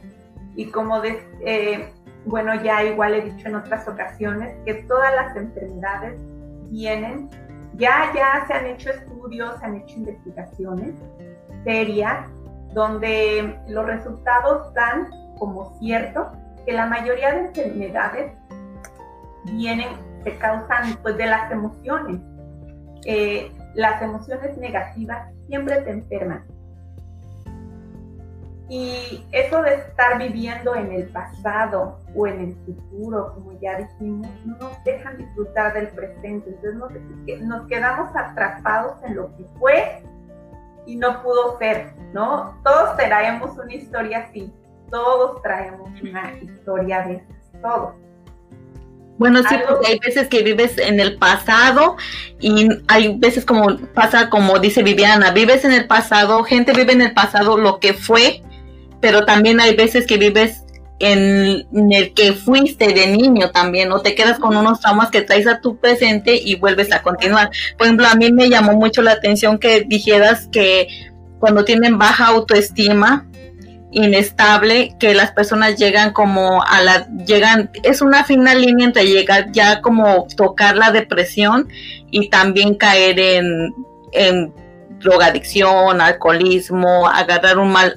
[0.54, 1.92] Y como, eh,
[2.24, 6.20] bueno, ya igual he dicho en otras ocasiones, que todas las enfermedades
[6.70, 7.28] vienen,
[7.74, 10.94] ya, ya se han hecho estudios, se han hecho investigaciones
[11.64, 12.28] serias,
[12.72, 16.30] donde los resultados dan como cierto
[16.66, 18.32] que la mayoría de enfermedades
[19.44, 19.88] vienen,
[20.24, 22.20] se causan pues de las emociones.
[23.04, 26.44] Eh, las emociones negativas siempre te enferman.
[28.68, 34.28] Y eso de estar viviendo en el pasado o en el futuro, como ya dijimos,
[34.44, 36.50] no nos dejan disfrutar del presente.
[36.50, 40.02] Entonces nos, quedamos atrapados en lo que fue
[40.84, 42.58] y no pudo ser, ¿no?
[42.64, 44.52] Todos traemos una historia así
[44.90, 47.94] todos traemos una historia de esas, todos.
[49.18, 51.96] Bueno, sí, porque hay veces que vives en el pasado
[52.38, 57.00] y hay veces como pasa como dice Viviana, vives en el pasado, gente vive en
[57.00, 58.42] el pasado lo que fue,
[59.00, 60.66] pero también hay veces que vives
[60.98, 65.46] en, el que fuiste de niño también, o te quedas con unos traumas que traes
[65.46, 67.50] a tu presente y vuelves a continuar.
[67.76, 70.88] Por ejemplo, a mí me llamó mucho la atención que dijeras que
[71.38, 73.26] cuando tienen baja autoestima,
[73.96, 79.50] inestable que las personas llegan como a la llegan es una fina línea entre llegar
[79.52, 81.68] ya como tocar la depresión
[82.10, 83.74] y también caer en,
[84.12, 84.52] en
[85.00, 87.96] drogadicción, alcoholismo, agarrar un mal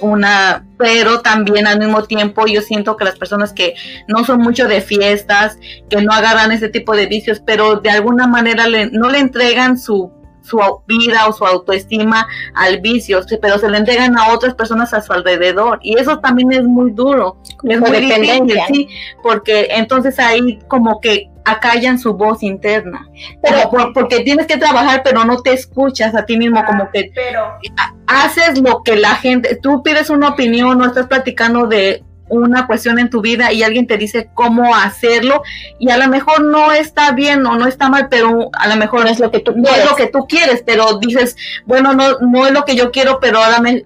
[0.00, 3.74] una pero también al mismo tiempo yo siento que las personas que
[4.08, 5.58] no son mucho de fiestas,
[5.90, 9.78] que no agarran ese tipo de vicios, pero de alguna manera le, no le entregan
[9.78, 10.10] su
[10.42, 15.00] su vida o su autoestima al vicio, pero se le entregan a otras personas a
[15.00, 18.88] su alrededor y eso también es muy duro, es muy difícil, sí,
[19.22, 23.08] porque entonces ahí como que acallan su voz interna,
[23.42, 27.10] pero porque tienes que trabajar pero no te escuchas a ti mismo ah, como que
[27.14, 27.58] pero,
[28.06, 32.98] haces lo que la gente, tú pides una opinión o estás platicando de una cuestión
[32.98, 35.42] en tu vida y alguien te dice cómo hacerlo
[35.78, 39.06] y a lo mejor no está bien o no está mal, pero a lo mejor
[39.06, 42.46] es lo que tú no es lo que tú quieres, pero dices, bueno, no no
[42.46, 43.40] es lo que yo quiero, pero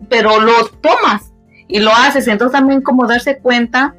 [0.08, 1.32] pero lo tomas
[1.66, 3.94] y lo haces, entonces también como darse cuenta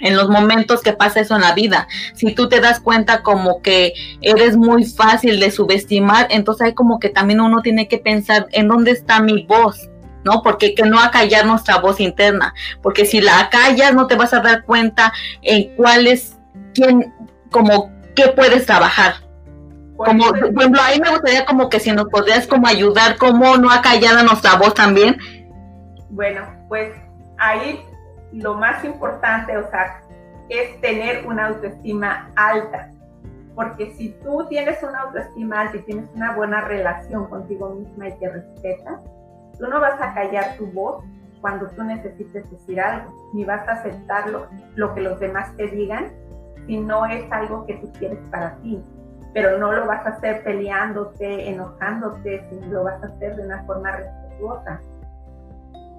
[0.00, 1.86] en los momentos que pasa eso en la vida.
[2.14, 6.98] Si tú te das cuenta como que eres muy fácil de subestimar, entonces hay como
[6.98, 9.91] que también uno tiene que pensar en dónde está mi voz
[10.24, 10.42] ¿no?
[10.42, 14.40] Porque que no acallar nuestra voz interna, porque si la acallas no te vas a
[14.40, 15.12] dar cuenta
[15.42, 16.38] en cuál es,
[16.74, 17.12] quién,
[17.50, 19.14] como, qué puedes trabajar.
[19.96, 23.70] como, por ejemplo, ahí me gustaría como que si nos podrías como ayudar, cómo no
[23.70, 25.16] acallar nuestra voz también.
[26.10, 26.92] Bueno, pues
[27.38, 27.84] ahí
[28.32, 30.00] lo más importante, o sea,
[30.48, 32.90] es tener una autoestima alta.
[33.54, 38.18] Porque si tú tienes una autoestima alta y tienes una buena relación contigo misma y
[38.18, 39.00] te respetas,
[39.62, 41.04] tú no vas a callar tu voz
[41.40, 44.28] cuando tú necesites decir algo, ni vas a aceptar
[44.74, 46.12] lo, que los demás te digan
[46.66, 48.82] si no es algo que tú quieres para ti.
[49.32, 53.62] Pero no lo vas a hacer peleándote, enojándote, sino lo vas a hacer de una
[53.64, 54.80] forma respetuosa.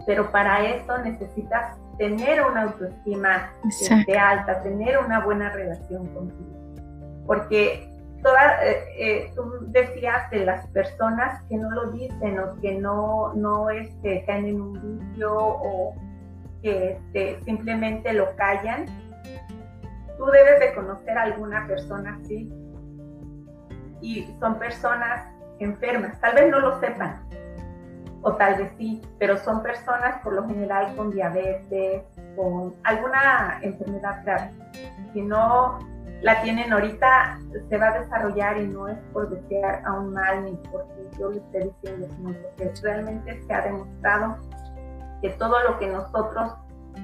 [0.06, 6.52] Pero para eso necesitas tener una autoestima este, alta, tener una buena relación contigo.
[7.26, 7.93] Porque
[8.24, 13.34] toda, eh, eh, tú decías de las personas que no lo dicen o que no,
[13.34, 15.96] no este, caen en un vicio o
[16.62, 18.86] que este, simplemente lo callan.
[20.18, 22.52] Tú debes de conocer a alguna persona así
[24.02, 25.28] y son personas
[25.60, 27.24] enfermas, tal vez no lo sepan,
[28.22, 32.04] o tal vez sí, pero son personas por lo general con diabetes,
[32.36, 34.52] con alguna enfermedad grave.
[35.14, 35.80] Si no
[36.24, 37.38] la tienen ahorita,
[37.70, 41.30] se va a desarrollar y no es por desear a un mal ni porque yo
[41.30, 44.38] le esté diciendo, sino porque realmente se ha demostrado
[45.22, 46.54] que todo lo que nosotros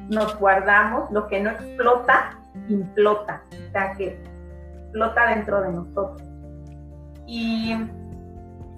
[0.10, 2.40] nos guardamos, lo que no explota,
[2.70, 4.24] implota, o sea que
[4.84, 6.22] explota dentro de nosotros.
[7.28, 7.76] Y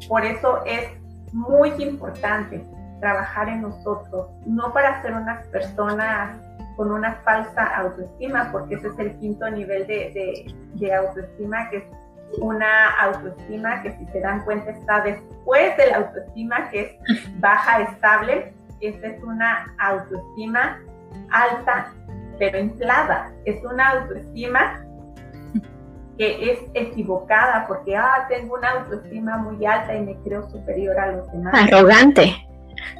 [0.09, 0.89] por eso es
[1.33, 2.65] muy importante
[2.99, 6.35] trabajar en nosotros, no para ser unas personas
[6.81, 11.83] con una falsa autoestima, porque ese es el quinto nivel de, de, autoestima, que es
[12.39, 17.81] una autoestima que si se dan cuenta está después de la autoestima, que es baja,
[17.83, 18.51] estable.
[18.79, 20.79] Esta es una autoestima
[21.29, 21.93] alta,
[22.39, 23.31] pero inflada.
[23.45, 24.83] Es una autoestima
[26.17, 31.11] que es equivocada porque, ah, tengo una autoestima muy alta y me creo superior a
[31.11, 31.53] los demás.
[31.53, 32.33] Arrogante.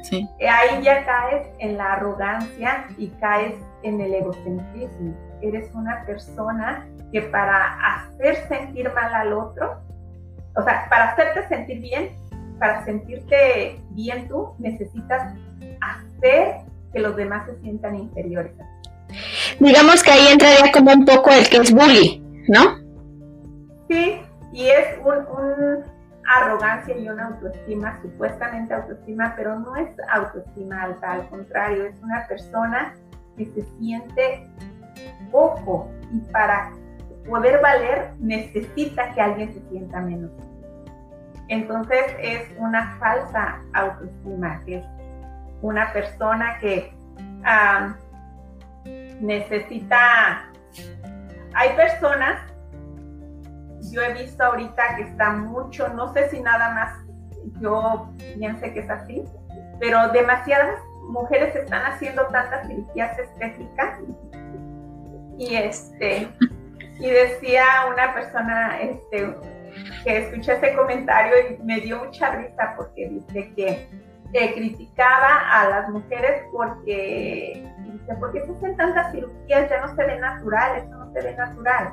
[0.02, 0.28] Sí.
[0.40, 5.14] Ahí ya caes en la arrogancia y caes en el egocentrismo.
[5.40, 9.80] Eres una persona que para hacer sentir mal al otro,
[10.56, 12.10] o sea, para hacerte sentir bien,
[12.58, 15.34] para sentirte bien tú, necesitas
[15.80, 16.56] hacer
[16.92, 18.52] que los demás se sientan inferiores.
[19.58, 22.78] Digamos que ahí entraría como un poco el que es bully, ¿no?
[23.88, 24.20] Sí,
[24.52, 25.84] y es un
[26.28, 32.26] arrogancia y una autoestima, supuestamente autoestima, pero no es autoestima alta, al contrario, es una
[32.26, 32.94] persona
[33.36, 34.48] que se siente
[35.30, 36.72] poco y para
[37.28, 40.30] poder valer necesita que alguien se sienta menos.
[41.48, 44.86] Entonces es una falsa autoestima, que es
[45.60, 46.92] una persona que
[49.20, 50.48] necesita...
[51.54, 52.40] Hay personas
[53.92, 56.98] yo he visto ahorita que está mucho, no sé si nada más
[57.60, 59.22] yo piense que es así,
[59.78, 60.78] pero demasiadas
[61.08, 63.98] mujeres están haciendo tantas cirugías estéticas.
[65.38, 66.28] Y este
[66.98, 69.34] y decía una persona este
[70.04, 73.88] que escuché ese comentario y me dio mucha risa porque dice que
[74.54, 80.18] criticaba a las mujeres porque dice porque se hacen tantas cirugías ya no se ve
[80.18, 81.92] natural eso no se ve natural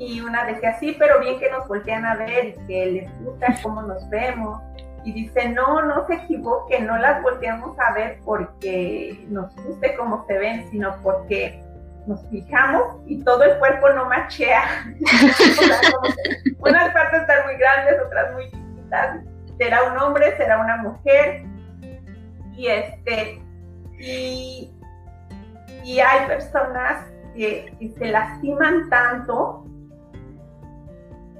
[0.00, 3.54] y una decía, sí, pero bien que nos voltean a ver y que les gusta
[3.62, 4.62] cómo nos vemos.
[5.04, 10.24] Y dice, no, no se equivoque, no las volteamos a ver porque nos guste cómo
[10.26, 11.62] se ven, sino porque
[12.06, 14.86] nos fijamos y todo el cuerpo no machea.
[16.60, 19.20] unas partes están muy grandes, otras muy chiquitas.
[19.58, 21.44] Será un hombre, será una mujer.
[22.56, 23.42] Y este,
[23.98, 24.72] y,
[25.84, 27.04] y hay personas
[27.36, 29.66] que, que se lastiman tanto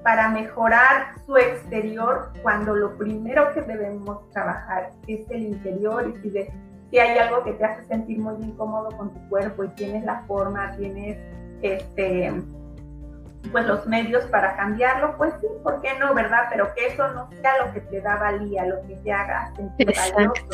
[0.03, 6.47] para mejorar su exterior cuando lo primero que debemos trabajar es el interior y si,
[6.91, 10.23] si hay algo que te hace sentir muy incómodo con tu cuerpo y tienes la
[10.23, 11.19] forma, tienes
[11.63, 12.33] este
[13.53, 16.45] pues los medios para cambiarlo, pues sí, ¿por qué no, verdad?
[16.51, 19.93] Pero que eso no sea lo que te da valía, lo que te haga sentir
[19.97, 20.45] valioso,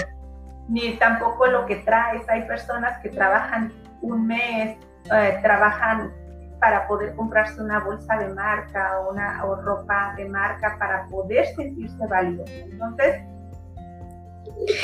[0.68, 2.28] ni tampoco lo que traes.
[2.28, 3.72] Hay personas que trabajan
[4.03, 4.78] un mes,
[5.12, 6.12] eh, trabajan
[6.61, 11.46] para poder comprarse una bolsa de marca o, una, o ropa de marca para poder
[11.54, 12.52] sentirse valioso.
[12.52, 13.22] Entonces,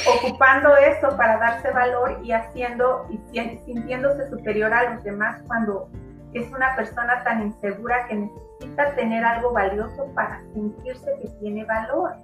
[0.06, 3.18] ocupando eso para darse valor y haciendo y
[3.64, 5.88] sintiéndose superior a los demás cuando
[6.34, 12.14] es una persona tan insegura que necesita tener algo valioso para sentirse que tiene valor.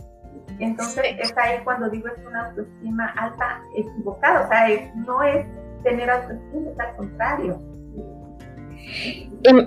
[0.59, 5.47] Entonces es ahí cuando digo es una autoestima alta equivocada, o sea, no es
[5.83, 7.78] tener autoestima, es al contrario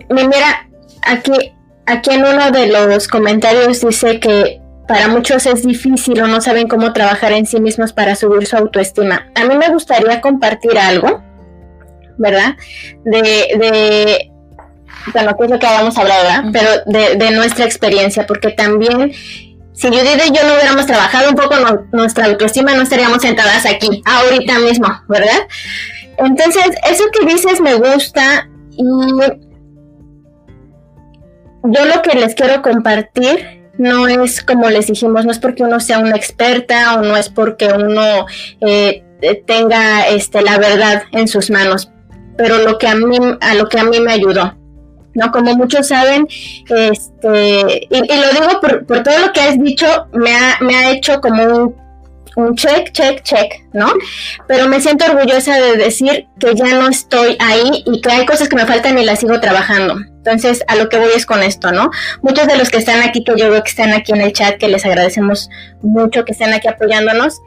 [0.09, 0.69] mira,
[1.03, 1.53] aquí
[1.85, 6.67] aquí en uno de los comentarios dice que para muchos es difícil o no saben
[6.67, 9.27] cómo trabajar en sí mismos para subir su autoestima.
[9.35, 11.23] A mí me gustaría compartir algo,
[12.17, 12.55] ¿verdad?
[13.05, 14.31] De, de
[15.13, 16.43] bueno, que es lo que habíamos hablado, ¿verdad?
[16.51, 19.13] Pero de, de nuestra experiencia, porque también
[19.73, 21.55] si Judith y yo no hubiéramos trabajado un poco
[21.91, 25.47] nuestra autoestima, no estaríamos sentadas aquí, ahorita mismo, ¿verdad?
[26.17, 28.47] Entonces, eso que dices me gusta
[31.63, 35.79] yo lo que les quiero compartir no es como les dijimos, no es porque uno
[35.79, 38.25] sea una experta o no es porque uno
[38.61, 39.03] eh,
[39.45, 41.91] tenga este, la verdad en sus manos,
[42.37, 44.55] pero lo que a mí, a lo que a mí me ayudó.
[45.13, 45.31] ¿no?
[45.31, 50.33] Como muchos saben, este, y, lo digo por, por, todo lo que has dicho, me
[50.33, 51.75] ha, me ha hecho como un,
[52.35, 53.93] un, check, check, check, ¿no?
[54.47, 58.47] Pero me siento orgullosa de decir que ya no estoy ahí y que hay cosas
[58.47, 59.95] que me faltan y las sigo trabajando.
[59.95, 61.91] Entonces, a lo que voy es con esto, ¿no?
[62.21, 64.57] Muchos de los que están aquí, que yo veo que están aquí en el chat,
[64.57, 65.49] que les agradecemos
[65.81, 67.39] mucho que estén aquí apoyándonos,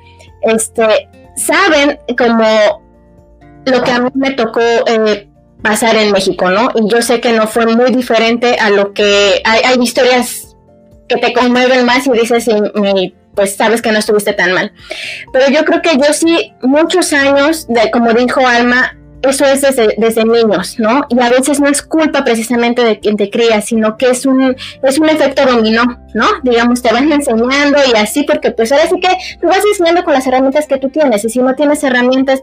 [0.43, 2.83] este, saben como
[3.65, 5.29] lo que a mí me tocó eh,
[5.63, 6.71] pasar en México, ¿no?
[6.75, 10.57] Y yo sé que no fue muy diferente a lo que hay, hay historias
[11.09, 14.73] que te conmueven más y dices, y, pues sabes que no estuviste tan mal.
[15.33, 20.25] Pero yo creo que yo sí, muchos años, como dijo Alma, eso es desde, desde,
[20.25, 21.07] niños, ¿no?
[21.09, 24.55] Y a veces no es culpa precisamente de quien te cría, sino que es un,
[24.83, 26.27] es un efecto dominó, ¿no?
[26.43, 29.09] Digamos, te van enseñando y así, porque pues ahora sí que
[29.41, 32.43] tú vas enseñando con las herramientas que tú tienes, y si no tienes herramientas,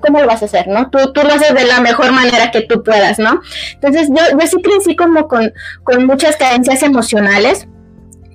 [0.00, 0.88] ¿cómo lo vas a hacer, no?
[0.90, 3.40] Tú, tú lo haces de la mejor manera que tú puedas, ¿no?
[3.74, 7.66] Entonces yo, yo sí crecí como con, con muchas carencias emocionales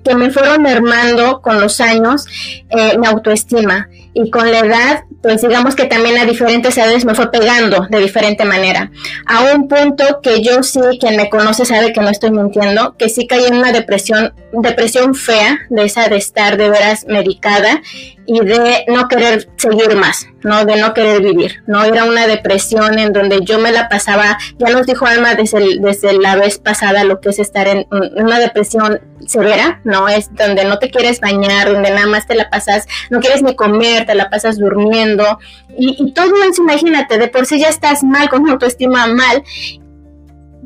[0.06, 2.26] que me fueron mermando con los años
[2.70, 7.14] eh, mi autoestima y con la edad, pues digamos que también a diferentes edades me
[7.14, 8.90] fue pegando de diferente manera.
[9.26, 13.08] A un punto que yo sí, quien me conoce sabe que no estoy mintiendo, que
[13.08, 17.82] sí caí en una depresión, depresión fea, de esa de estar de veras medicada
[18.26, 20.64] y de no querer seguir más, ¿no?
[20.64, 21.84] De no querer vivir, ¿no?
[21.84, 26.18] Era una depresión en donde yo me la pasaba, ya nos dijo Alma desde, desde
[26.18, 30.08] la vez pasada lo que es estar en una depresión severa, ¿no?
[30.08, 33.54] Es donde no te quieres bañar, donde nada más te la pasas, no quieres ni
[33.54, 35.38] comer, te la pasas durmiendo
[35.78, 39.42] y, y todo eso, imagínate, de por sí ya estás mal, con autoestima mal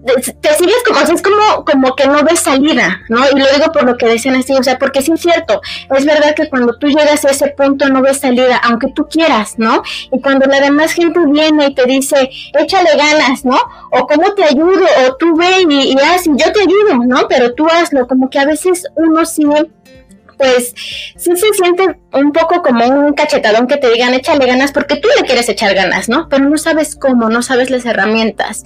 [0.05, 3.21] te sigues como, es como, como que no ves salida, ¿no?
[3.31, 5.61] Y lo digo por lo que decían así, o sea, porque sí es cierto,
[5.95, 9.59] es verdad que cuando tú llegas a ese punto no ves salida, aunque tú quieras,
[9.59, 9.83] ¿no?
[10.11, 13.59] Y cuando la demás gente viene y te dice, échale ganas, ¿no?
[13.91, 17.29] O cómo te ayudo, o tú ve y, y haz, y yo te ayudo, ¿no?
[17.29, 19.45] Pero tú hazlo, como que a veces uno sí
[20.41, 20.75] pues
[21.17, 25.07] sí se siente un poco como un cachetadón que te digan échale ganas porque tú
[25.19, 26.29] le quieres echar ganas, ¿no?
[26.31, 28.65] Pero no sabes cómo, no sabes las herramientas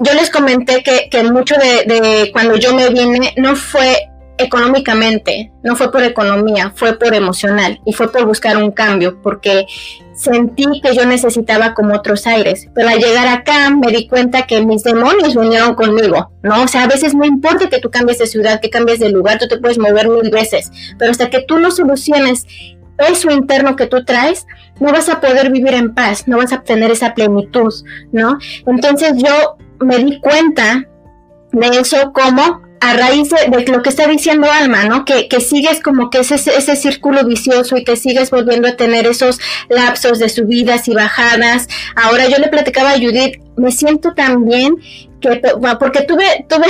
[0.00, 5.76] yo les comenté que, que mucho de, cuando yo me vine no fue económicamente, no
[5.76, 9.64] fue por economía, fue por emocional y fue por buscar un cambio, porque
[10.12, 14.64] sentí que yo necesitaba como otros aires, pero al llegar acá me di cuenta que
[14.64, 16.64] mis demonios vinieron conmigo, ¿no?
[16.64, 19.38] O sea, a veces no importa que tú cambies de ciudad, que cambies de lugar,
[19.38, 22.46] tú te puedes mover mil veces, pero hasta que tú no soluciones
[22.98, 24.46] eso interno que tú traes,
[24.80, 27.72] no vas a poder vivir en paz, no vas a obtener esa plenitud,
[28.12, 28.38] ¿no?
[28.66, 30.84] Entonces yo me di cuenta
[31.52, 35.04] de eso como a raíz de, lo que está diciendo Alma, ¿no?
[35.04, 39.06] Que, que sigues como que ese, ese círculo vicioso y que sigues volviendo a tener
[39.06, 41.68] esos lapsos de subidas y bajadas.
[41.94, 44.76] Ahora yo le platicaba a Judith, me siento tan bien
[45.20, 45.40] que,
[45.80, 46.66] porque tuve, tuve,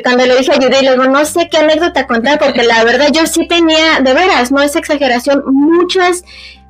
[0.02, 3.08] cuando le dije a Judith, le digo, no sé qué anécdota contar, porque la verdad
[3.12, 6.24] yo sí tenía, de veras, no es exageración, muchas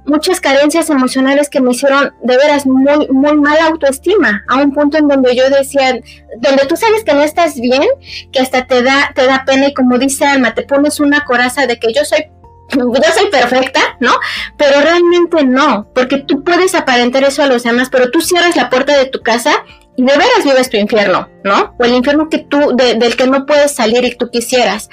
[0.05, 4.99] muchas carencias emocionales que me hicieron de veras muy, muy mala autoestima, a un punto
[4.99, 6.01] en donde yo decía,
[6.39, 7.87] donde tú sabes que no estás bien,
[8.33, 11.67] que hasta te da, te da pena y como dice Alma, te pones una coraza
[11.67, 12.27] de que yo soy
[12.75, 14.13] yo soy perfecta, ¿no?
[14.57, 18.71] Pero realmente no, porque tú puedes aparentar eso a los demás, pero tú cierras la
[18.71, 19.53] puerta de tu casa
[19.97, 21.75] y de veras vives tu infierno, ¿no?
[21.79, 24.89] O el infierno que tú, del que no puedes salir y tú quisieras.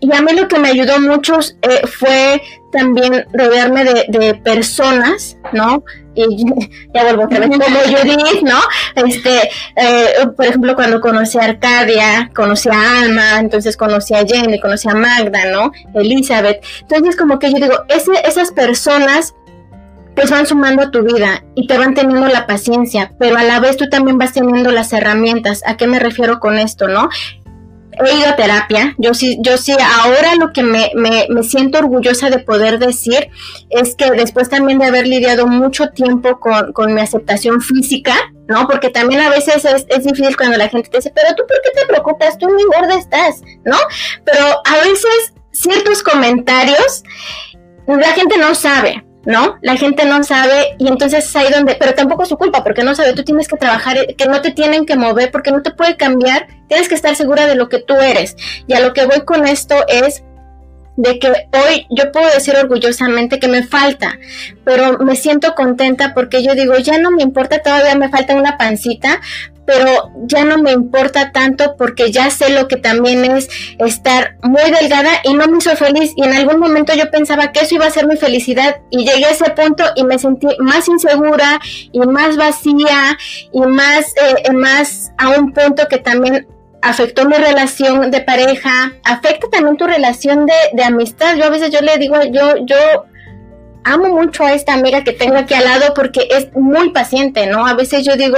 [0.00, 2.42] Y a mí lo que me ayudó mucho eh, fue
[2.72, 5.84] también rodearme de, personas, ¿no?
[6.14, 6.44] Y
[6.94, 8.58] ya vuelvo otra vez como Judith, ¿no?
[8.94, 14.58] Este, eh, por ejemplo, cuando conocí a Arcadia, conocí a Alma, entonces conocí a Jenny,
[14.58, 15.72] conocí a Magda, ¿no?
[15.94, 16.64] Elizabeth.
[16.80, 19.34] Entonces, como que yo digo, ese, esas personas
[20.14, 23.60] pues van sumando a tu vida y te van teniendo la paciencia, pero a la
[23.60, 25.62] vez tú también vas teniendo las herramientas.
[25.66, 27.08] ¿A qué me refiero con esto, no?
[28.06, 31.78] He ido a terapia, yo sí, yo sí, ahora lo que me, me, me, siento
[31.78, 33.28] orgullosa de poder decir
[33.68, 38.14] es que después también de haber lidiado mucho tiempo con, con mi aceptación física,
[38.48, 38.66] ¿no?
[38.66, 41.60] Porque también a veces es, es, difícil cuando la gente te dice, pero tú, ¿por
[41.62, 42.38] qué te preocupas?
[42.38, 43.76] Tú muy gorda estás, ¿no?
[44.24, 47.04] Pero a veces ciertos comentarios,
[47.86, 49.58] la gente no sabe, ¿no?
[49.62, 52.82] La gente no sabe y entonces es ahí donde, pero tampoco es su culpa porque
[52.82, 55.70] no sabe, tú tienes que trabajar, que no te tienen que mover porque no te
[55.72, 58.36] puede cambiar, tienes que estar segura de lo que tú eres.
[58.66, 60.22] Y a lo que voy con esto es
[60.96, 64.18] de que hoy yo puedo decir orgullosamente que me falta,
[64.64, 68.58] pero me siento contenta porque yo digo, ya no me importa, todavía me falta una
[68.58, 69.20] pancita,
[69.66, 73.48] pero ya no me importa tanto porque ya sé lo que también es
[73.78, 77.60] estar muy delgada y no me hizo feliz y en algún momento yo pensaba que
[77.60, 80.88] eso iba a ser mi felicidad y llegué a ese punto y me sentí más
[80.88, 81.60] insegura
[81.92, 83.16] y más vacía
[83.52, 86.46] y más, eh, más a un punto que también
[86.82, 91.36] afectó mi relación de pareja, afecta también tu relación de, de amistad.
[91.36, 92.76] Yo a veces yo le digo, yo, yo
[93.84, 97.66] amo mucho a esta amiga que tengo aquí al lado porque es muy paciente, ¿no?
[97.66, 98.36] A veces yo digo,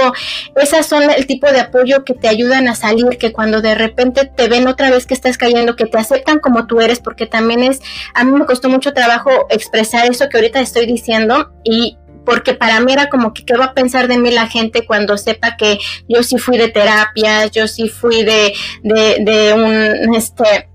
[0.55, 4.25] esas son el tipo de apoyo que te ayudan a salir, que cuando de repente
[4.25, 7.63] te ven otra vez que estás cayendo, que te aceptan como tú eres, porque también
[7.63, 7.81] es,
[8.13, 12.79] a mí me costó mucho trabajo expresar eso que ahorita estoy diciendo y porque para
[12.79, 15.77] mí era como que qué va a pensar de mí la gente cuando sepa que
[16.07, 20.69] yo sí fui de terapia, yo sí fui de, de, de un, este,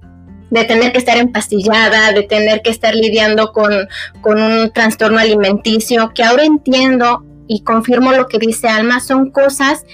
[0.50, 3.72] de tener que estar empastillada, de tener que estar lidiando con,
[4.20, 9.84] con un trastorno alimenticio, que ahora entiendo y confirmo lo que dice Alma, son cosas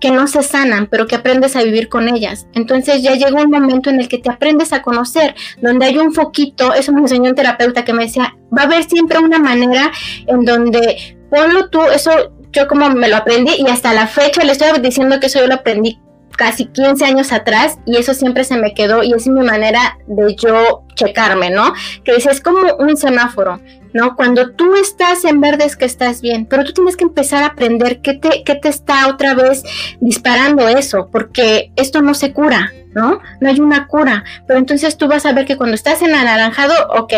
[0.00, 2.46] que no se sanan, pero que aprendes a vivir con ellas.
[2.54, 6.12] Entonces ya llega un momento en el que te aprendes a conocer, donde hay un
[6.12, 9.92] foquito, eso me enseñó un terapeuta que me decía, va a haber siempre una manera
[10.26, 14.52] en donde ponlo tú, eso yo como me lo aprendí y hasta la fecha le
[14.52, 16.00] estoy diciendo que eso yo lo aprendí
[16.40, 20.34] casi 15 años atrás y eso siempre se me quedó y es mi manera de
[20.36, 21.74] yo checarme, ¿no?
[22.02, 23.60] Que dice, es como un semáforo,
[23.92, 24.16] ¿no?
[24.16, 27.48] Cuando tú estás en verde es que estás bien, pero tú tienes que empezar a
[27.48, 29.62] aprender qué te, qué te está otra vez
[30.00, 33.20] disparando eso, porque esto no se cura, ¿no?
[33.42, 36.72] No hay una cura, pero entonces tú vas a ver que cuando estás en anaranjado,
[36.96, 37.12] ok,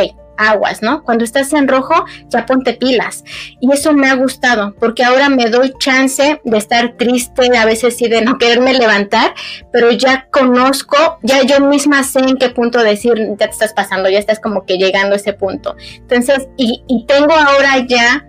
[0.48, 1.02] aguas, ¿no?
[1.02, 3.24] Cuando estás en rojo, ya ponte pilas.
[3.60, 7.96] Y eso me ha gustado, porque ahora me doy chance de estar triste, a veces
[7.96, 9.34] sí de no quererme levantar,
[9.72, 14.08] pero ya conozco, ya yo misma sé en qué punto decir, ya te estás pasando,
[14.08, 15.76] ya estás como que llegando a ese punto.
[15.96, 18.26] Entonces, y, tengo ahora ya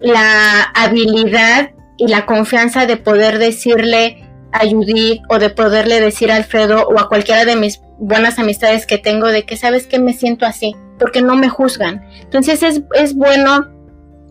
[0.00, 6.36] la habilidad y la confianza de poder decirle a Judith o de poderle decir a
[6.36, 10.12] Alfredo o a cualquiera de mis buenas amistades que tengo de que sabes que me
[10.12, 12.04] siento así, porque no me juzgan.
[12.20, 13.68] Entonces es, es bueno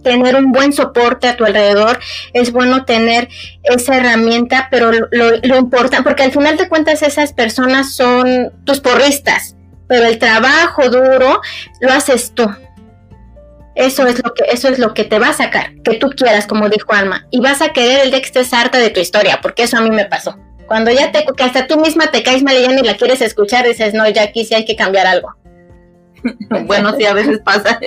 [0.06, 2.00] tener un buen soporte a tu alrededor,
[2.34, 3.28] es bueno tener
[3.64, 5.08] esa herramienta, pero lo,
[5.42, 9.56] lo importante, porque al final de cuentas esas personas son tus porristas,
[9.88, 11.42] pero el trabajo duro
[11.82, 12.48] lo haces tú.
[13.74, 16.48] Eso es lo que, eso es lo que te va a sacar, que tú quieras,
[16.48, 19.40] como dijo Alma, y vas a querer el día que estés harta de tu historia,
[19.42, 20.38] porque eso a mí me pasó.
[20.68, 23.22] Cuando ya te, que hasta tú misma te caes mal y ya ni la quieres
[23.22, 25.36] escuchar, dices, no, ya aquí sí hay que cambiar algo.
[26.66, 27.80] bueno, sí, a veces pasa.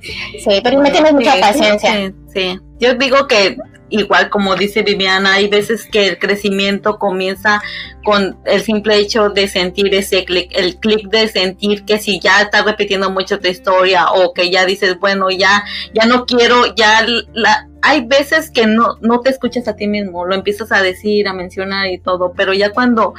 [0.00, 2.12] sí, pero me tienes mucha paciencia.
[2.32, 3.56] Sí, yo digo que
[3.90, 7.62] igual como dice Viviana, hay veces que el crecimiento comienza
[8.02, 12.42] con el simple hecho de sentir ese clic, el clic de sentir que si ya
[12.42, 17.06] estás repitiendo mucho tu historia o que ya dices, bueno, ya, ya no quiero, ya
[17.32, 21.28] la, hay veces que no, no te escuchas a ti mismo, lo empiezas a decir,
[21.28, 23.14] a mencionar y todo, pero ya cuando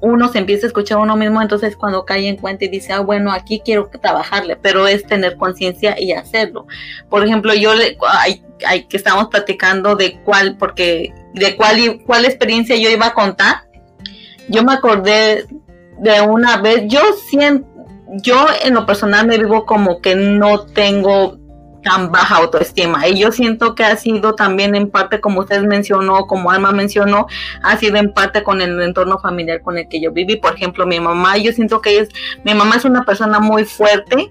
[0.00, 2.92] uno se empieza a escuchar a uno mismo, entonces cuando cae en cuenta y dice,
[2.92, 6.66] ah, bueno, aquí quiero trabajarle, pero es tener conciencia y hacerlo.
[7.08, 12.24] Por ejemplo, yo le, hay, hay, que estamos platicando de cuál, porque de cuál, cuál
[12.24, 13.68] experiencia yo iba a contar.
[14.48, 15.46] Yo me acordé
[15.98, 17.68] de una vez, yo siento,
[18.22, 21.39] yo en lo personal me vivo como que no tengo
[21.82, 23.06] tan baja autoestima.
[23.08, 27.26] Y yo siento que ha sido también en parte, como usted mencionó, como Alma mencionó,
[27.62, 30.36] ha sido en parte con el entorno familiar con el que yo viví.
[30.36, 32.08] Por ejemplo, mi mamá, yo siento que es,
[32.44, 34.30] mi mamá es una persona muy fuerte,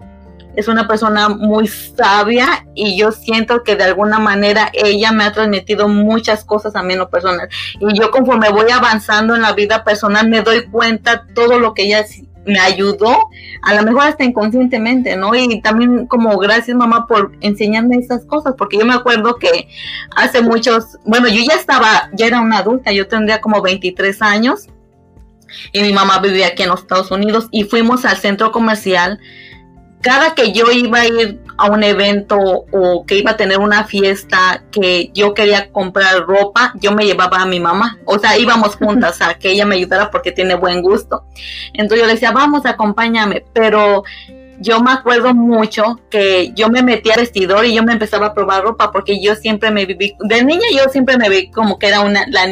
[0.56, 5.32] es una persona muy sabia y yo siento que de alguna manera ella me ha
[5.32, 7.47] transmitido muchas cosas a mí en lo personal.
[7.80, 11.84] Y yo conforme voy avanzando en la vida personal me doy cuenta todo lo que
[11.84, 12.06] ella
[12.50, 13.30] me ayudó,
[13.62, 15.34] a lo mejor hasta inconscientemente, ¿no?
[15.36, 19.68] Y también como gracias mamá por enseñarme esas cosas, porque yo me acuerdo que
[20.16, 24.68] hace muchos, bueno, yo ya estaba, ya era una adulta, yo tendría como 23 años
[25.72, 29.20] y mi mamá vivía aquí en los Estados Unidos y fuimos al centro comercial
[30.02, 33.84] cada que yo iba a ir a un evento o que iba a tener una
[33.84, 37.97] fiesta que yo quería comprar ropa, yo me llevaba a mi mamá.
[38.06, 41.26] O sea, íbamos juntas a que ella me ayudara porque tiene buen gusto.
[41.74, 43.43] Entonces yo le decía, vamos, acompáñame.
[43.54, 44.04] Pero
[44.60, 48.34] yo me acuerdo mucho que yo me metí al vestidor y yo me empezaba a
[48.34, 51.88] probar ropa porque yo siempre me viví, de niña yo siempre me vi como que
[51.88, 52.47] era una, la,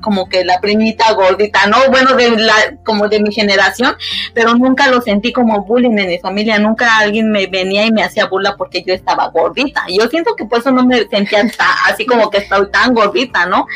[0.00, 1.76] como que la primita gordita, ¿no?
[1.90, 2.54] Bueno, de la,
[2.84, 3.94] como de mi generación,
[4.34, 8.02] pero nunca lo sentí como bullying en mi familia, nunca alguien me venía y me
[8.02, 9.84] hacía burla porque yo estaba gordita.
[9.88, 11.44] Yo siento que por eso no me sentía
[11.86, 13.66] así como que estaba tan gordita, ¿no?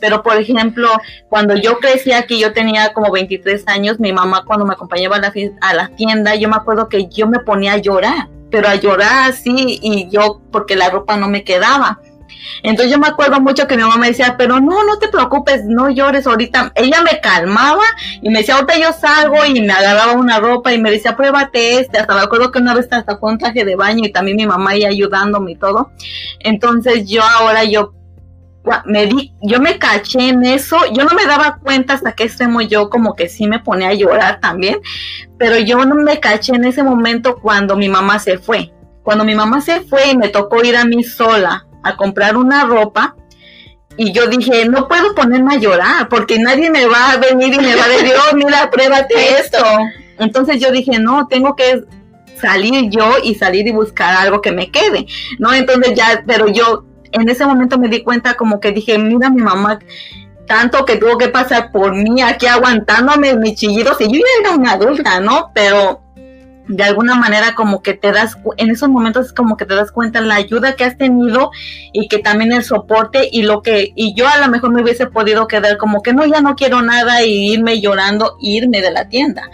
[0.00, 0.88] Pero por ejemplo,
[1.28, 5.20] cuando yo crecí aquí, yo tenía como 23 años, mi mamá cuando me acompañaba a
[5.20, 8.74] la, a la tienda, yo me acuerdo que yo me ponía a llorar, pero a
[8.74, 12.00] llorar así y yo porque la ropa no me quedaba.
[12.62, 15.64] Entonces yo me acuerdo mucho que mi mamá me decía, pero no, no te preocupes,
[15.64, 16.72] no llores ahorita.
[16.74, 17.82] Ella me calmaba
[18.22, 21.80] y me decía, ahorita yo salgo y me agarraba una ropa y me decía, pruébate
[21.80, 21.98] este.
[21.98, 24.46] Hasta me acuerdo que una vez hasta fue un traje de baño y también mi
[24.46, 25.90] mamá ahí ayudándome y todo.
[26.40, 27.92] Entonces yo ahora yo
[28.86, 32.60] me di, yo me caché en eso, yo no me daba cuenta hasta que extremo
[32.62, 34.78] yo como que sí me ponía a llorar también,
[35.38, 38.72] pero yo no me caché en ese momento cuando mi mamá se fue.
[39.02, 42.64] Cuando mi mamá se fue y me tocó ir a mí sola a comprar una
[42.64, 43.16] ropa,
[43.96, 47.58] y yo dije, no puedo ponerme a llorar porque nadie me va a venir y
[47.58, 49.58] me va a decir, oh, mira, pruébate esto.
[50.18, 51.84] Entonces yo dije, no, tengo que
[52.40, 55.06] salir yo y salir y buscar algo que me quede,
[55.38, 55.52] ¿no?
[55.52, 56.84] Entonces ya, pero yo
[57.14, 59.78] en ese momento me di cuenta como que dije, mira mi mamá,
[60.46, 64.56] tanto que tuvo que pasar por mí aquí aguantándome mis chillidos y yo ya era
[64.56, 65.50] una adulta, ¿no?
[65.54, 66.03] Pero
[66.68, 69.92] de alguna manera como que te das, en esos momentos es como que te das
[69.92, 71.50] cuenta la ayuda que has tenido
[71.92, 75.06] y que también el soporte y lo que, y yo a lo mejor me hubiese
[75.06, 79.08] podido quedar como que no, ya no quiero nada y irme llorando, irme de la
[79.08, 79.50] tienda.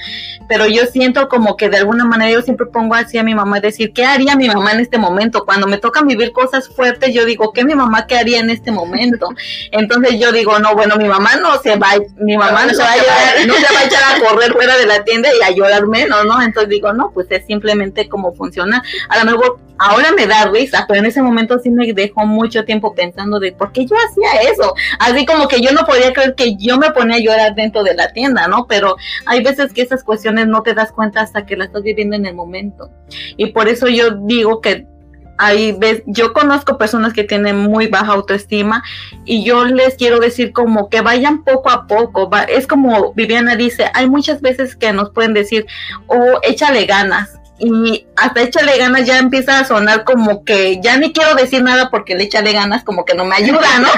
[0.49, 3.61] Pero yo siento como que de alguna manera yo siempre pongo así a mi mamá
[3.61, 5.45] decir, ¿qué haría mi mamá en este momento?
[5.45, 8.71] Cuando me toca vivir cosas fuertes, yo digo, ¿qué mi mamá qué haría en este
[8.71, 9.29] momento?
[9.73, 12.93] Entonces yo digo, no, bueno, mi mamá no se va, mi mamá no, se, va
[12.93, 15.87] a, no se va a echar a correr fuera de la tienda y a llorar
[15.87, 16.43] menos, ¿no?
[16.43, 18.83] Entonces digo, no, pues es simplemente como funciona.
[19.09, 22.65] A lo mejor ahora me da risa, pero en ese momento sí me dejó mucho
[22.65, 24.75] tiempo pensando de por qué yo hacía eso.
[24.99, 27.95] Así como que yo no podía creer que yo me ponía a llorar dentro de
[27.95, 28.67] la tienda, ¿no?
[28.67, 28.97] Pero
[29.27, 32.27] hay veces que esas cuestiones no te das cuenta hasta que las estás viviendo en
[32.27, 32.91] el momento.
[33.37, 34.87] Y por eso yo digo que
[35.41, 38.85] hay ves, yo conozco personas que tienen muy baja autoestima
[39.25, 42.31] y yo les quiero decir como que vayan poco a poco.
[42.49, 45.67] es como Viviana dice, hay muchas veces que nos pueden decir,
[46.09, 47.39] oh, échale ganas.
[47.59, 51.91] Y hasta échale ganas ya empieza a sonar como que ya ni quiero decir nada
[51.91, 53.89] porque le échale ganas como que no me ayuda, ¿no?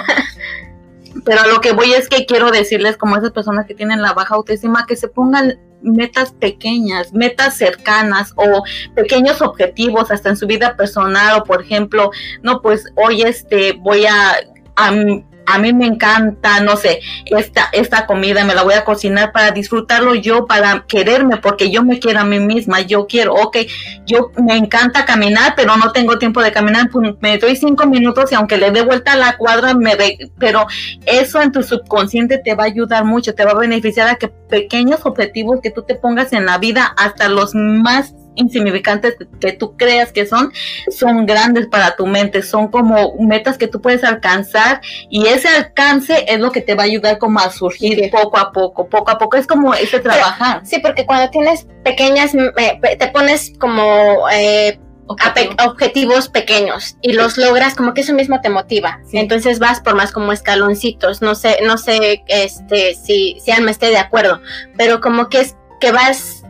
[1.25, 4.37] Pero lo que voy es que quiero decirles como esas personas que tienen la baja
[4.37, 8.63] autoestima que se pongan metas pequeñas, metas cercanas o
[8.95, 12.11] pequeños objetivos hasta en su vida personal o por ejemplo,
[12.43, 14.37] no pues hoy este voy a,
[14.77, 14.93] a
[15.47, 19.51] a mí me encanta, no sé, esta, esta comida me la voy a cocinar para
[19.51, 23.59] disfrutarlo yo, para quererme, porque yo me quiero a mí misma, yo quiero, ok,
[24.07, 28.33] yo me encanta caminar, pero no tengo tiempo de caminar, pues, me doy cinco minutos
[28.33, 29.97] y aunque le dé vuelta a la cuadra, me
[30.39, 30.67] pero
[31.07, 34.29] eso en tu subconsciente te va a ayudar mucho, te va a beneficiar a que
[34.29, 39.77] pequeños objetivos que tú te pongas en la vida, hasta los más insignificantes que tú
[39.77, 40.53] creas que son,
[40.91, 44.81] son grandes para tu mente, son como metas que tú puedes alcanzar
[45.11, 48.53] y ese alcance es lo que te va a ayudar como a surgir poco a
[48.53, 50.61] poco, poco a poco, es como ese trabajar.
[50.65, 54.29] sí, porque cuando tienes pequeñas, te pones como...
[54.33, 54.79] Eh,
[55.67, 59.01] objetivos pequeños y los logras como que eso mismo te motiva.
[59.13, 63.87] Entonces vas por más como escaloncitos no sé no sé este si si Alma esté
[63.87, 64.41] de acuerdo
[64.79, 66.45] pero como que es que vas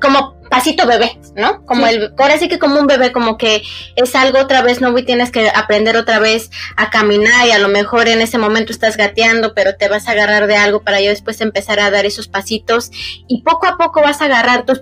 [0.00, 1.66] como pasito bebé, ¿no?
[1.66, 3.62] Como el, ahora sí que como un bebé, como que
[3.96, 7.58] es algo otra vez nuevo y tienes que aprender otra vez a caminar y a
[7.58, 11.00] lo mejor en ese momento estás gateando, pero te vas a agarrar de algo para
[11.00, 12.92] yo después empezar a dar esos pasitos
[13.26, 14.80] y poco a poco vas a agarrar, tus,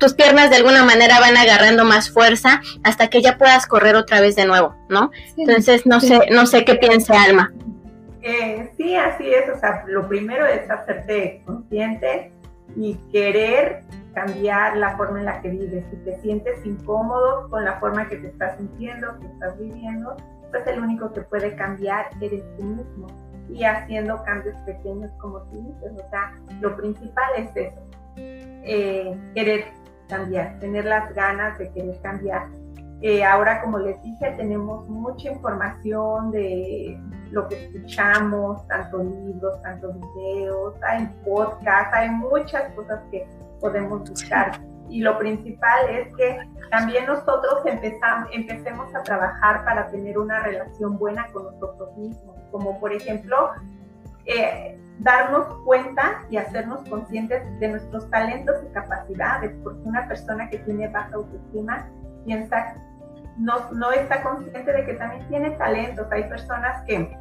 [0.00, 4.20] tus, piernas de alguna manera van agarrando más fuerza hasta que ya puedas correr otra
[4.20, 5.12] vez de nuevo, ¿no?
[5.36, 7.52] Entonces, no sé, no sé qué piense Alma.
[8.22, 12.32] Eh, sí, así es, o sea, lo primero es hacerte consciente
[12.76, 13.84] y querer
[14.14, 15.84] cambiar la forma en la que vives.
[15.90, 20.16] Si te sientes incómodo con la forma que te estás sintiendo, que estás viviendo,
[20.50, 23.06] pues el único que puede cambiar eres tú mismo
[23.50, 25.92] y haciendo cambios pequeños como tú dices.
[25.92, 27.80] O sea, lo principal es eso,
[28.16, 29.64] eh, querer
[30.08, 32.48] cambiar, tener las ganas de querer cambiar.
[33.00, 36.98] Eh, ahora, como les dije, tenemos mucha información de
[37.30, 43.24] lo que escuchamos, tanto libros, tanto videos, hay podcasts, hay muchas cosas que
[43.60, 44.60] podemos buscar.
[44.90, 46.38] y lo principal es que
[46.70, 52.80] también nosotros empezamos, empecemos a trabajar para tener una relación buena con nosotros mismos, como
[52.80, 53.50] por ejemplo
[54.26, 60.58] eh, darnos cuenta y hacernos conscientes de nuestros talentos y capacidades, porque una persona que
[60.58, 61.88] tiene baja autoestima
[62.24, 62.74] piensa,
[63.38, 66.06] no, no está consciente de que también tiene talentos.
[66.10, 67.16] Hay personas que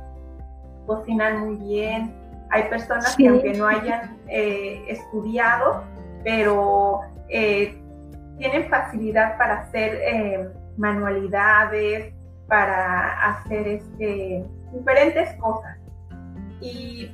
[0.85, 2.13] cocinan muy bien,
[2.49, 5.83] hay personas que aunque no hayan eh, estudiado,
[6.23, 7.81] pero eh,
[8.37, 12.13] tienen facilidad para hacer eh, manualidades,
[12.47, 15.77] para hacer este, diferentes cosas.
[16.59, 17.11] Y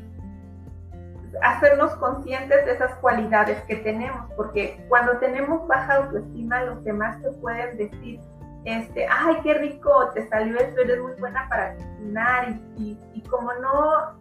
[1.41, 7.31] hacernos conscientes de esas cualidades que tenemos, porque cuando tenemos baja autoestima, los demás te
[7.33, 8.19] pueden decir,
[8.65, 13.51] este, ay, qué rico, te salió esto, eres muy buena para cocinar, y, y, como
[13.55, 14.13] no,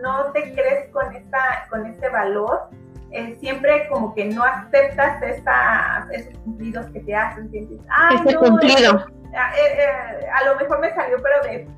[0.00, 2.68] no te crees con, esta, con este valor,
[3.12, 9.06] eh, siempre como que no aceptas esos cumplidos que te hacen, sientes, ay, no, cumplido.
[9.32, 11.68] Eh, eh, a lo mejor me salió, pero de,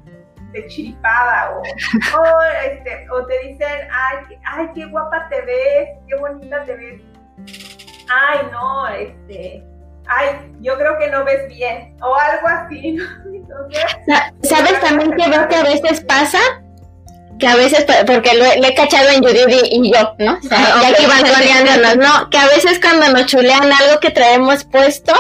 [0.53, 6.16] de chiripada, o, o, este, o te dicen, ay, ay, qué guapa te ves, qué
[6.16, 7.03] bonita te ves.
[8.12, 9.64] Ay, no, este,
[10.09, 13.05] ay, yo creo que no ves bien, o algo así, ¿no?
[13.33, 13.85] Entonces,
[14.43, 16.39] ¿Sabes también que veo que a veces pasa?
[17.41, 20.38] Que a veces, porque lo, he cachado en Judy y yo, ¿no?
[20.38, 22.30] O sea, ya que van ¿no?
[22.30, 25.12] Que a veces cuando nos chulean algo que traemos puesto,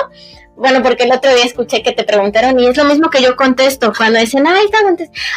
[0.54, 3.34] bueno, porque el otro día escuché que te preguntaron y es lo mismo que yo
[3.34, 4.66] contesto cuando dicen, ay,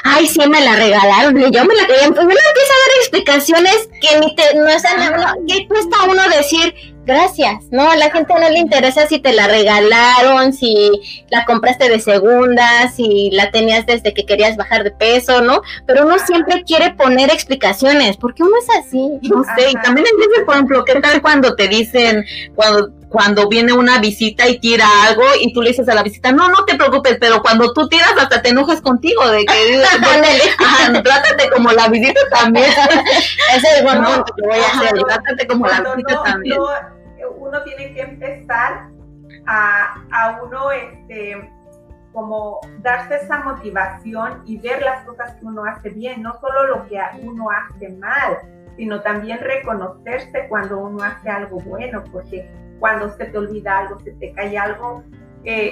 [0.03, 2.97] ay, sí me la regalaron y yo me la creí, pues me empieza a dar
[2.99, 7.65] explicaciones que ni te, no es nada, ¿qué cuesta uno decir gracias?
[7.71, 11.99] No, a la gente no le interesa si te la regalaron, si la compraste de
[11.99, 15.61] segunda, si la tenías desde que querías bajar de peso, ¿no?
[15.85, 19.19] Pero uno siempre quiere poner explicaciones, porque uno es así.
[19.23, 22.25] No sé, y también entiendes, por ejemplo, ¿qué tal cuando te dicen,
[22.55, 26.31] cuando cuando viene una visita y tira algo y tú le dices a la visita,
[26.31, 29.83] no, no te preocupes, pero cuando tú tiras hasta te enojas contigo de que
[30.59, 32.65] ajá, trátate como la visita también.
[33.55, 36.57] Ese es el buen punto que voy a hacer, trátate como la visita también.
[37.37, 38.87] uno tiene que empezar
[39.45, 41.51] a, a uno este
[42.13, 46.87] como darse esa motivación y ver las cosas que uno hace bien, no solo lo
[46.87, 48.39] que uno hace mal,
[48.75, 52.49] sino también reconocerse cuando uno hace algo bueno, porque
[52.79, 55.03] cuando se te olvida algo, se te cae algo,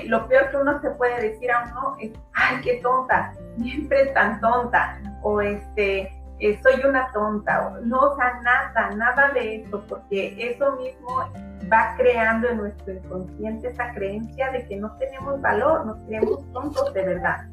[0.06, 4.14] lo peor que uno se puede decir a uno es, ay, qué tonta, siempre es
[4.14, 9.84] tan tonta, o este, eh, soy una tonta, no, o sea, nada, nada de eso,
[9.88, 11.30] porque eso mismo
[11.72, 16.94] va creando en nuestro inconsciente esa creencia de que no tenemos valor, nos creemos tontos
[16.94, 17.46] de verdad.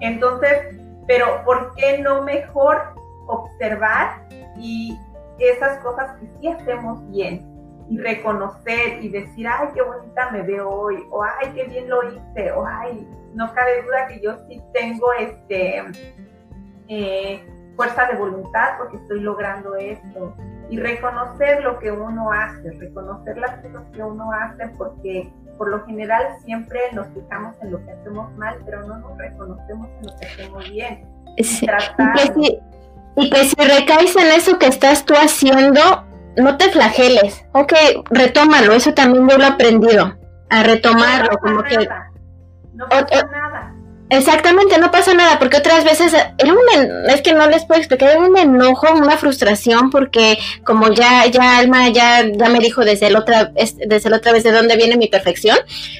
[0.00, 0.76] Entonces,
[1.06, 2.94] pero ¿por qué no mejor
[3.26, 4.22] observar
[4.56, 4.98] y
[5.38, 7.55] esas cosas que sí hacemos bien?
[7.88, 12.02] Y reconocer y decir, ay, qué bonita me veo hoy, o ay, qué bien lo
[12.02, 15.82] hice, o ay, no cabe duda que yo sí tengo este
[16.88, 17.44] eh,
[17.76, 20.34] fuerza de voluntad porque estoy logrando esto.
[20.68, 25.84] Y reconocer lo que uno hace, reconocer las cosas que uno hace, porque por lo
[25.86, 30.16] general siempre nos fijamos en lo que hacemos mal, pero no nos reconocemos en lo
[30.16, 31.06] que hacemos bien.
[31.36, 31.66] Sí.
[33.16, 36.04] y que si recaes en eso que estás tú haciendo,
[36.36, 37.44] no te flageles.
[37.52, 37.72] Ok,
[38.10, 40.16] retómalo, eso también yo lo he aprendido.
[40.50, 41.88] A retomarlo, no como que.
[42.74, 43.76] No pasa nada.
[44.08, 48.10] Exactamente, no pasa nada, porque otras veces era un, es que no les puedo explicar,
[48.10, 53.10] era un enojo, una frustración, porque como ya, ya Alma ya, ya me dijo desde
[53.10, 55.58] la otra, desde la otra vez de dónde viene mi perfección,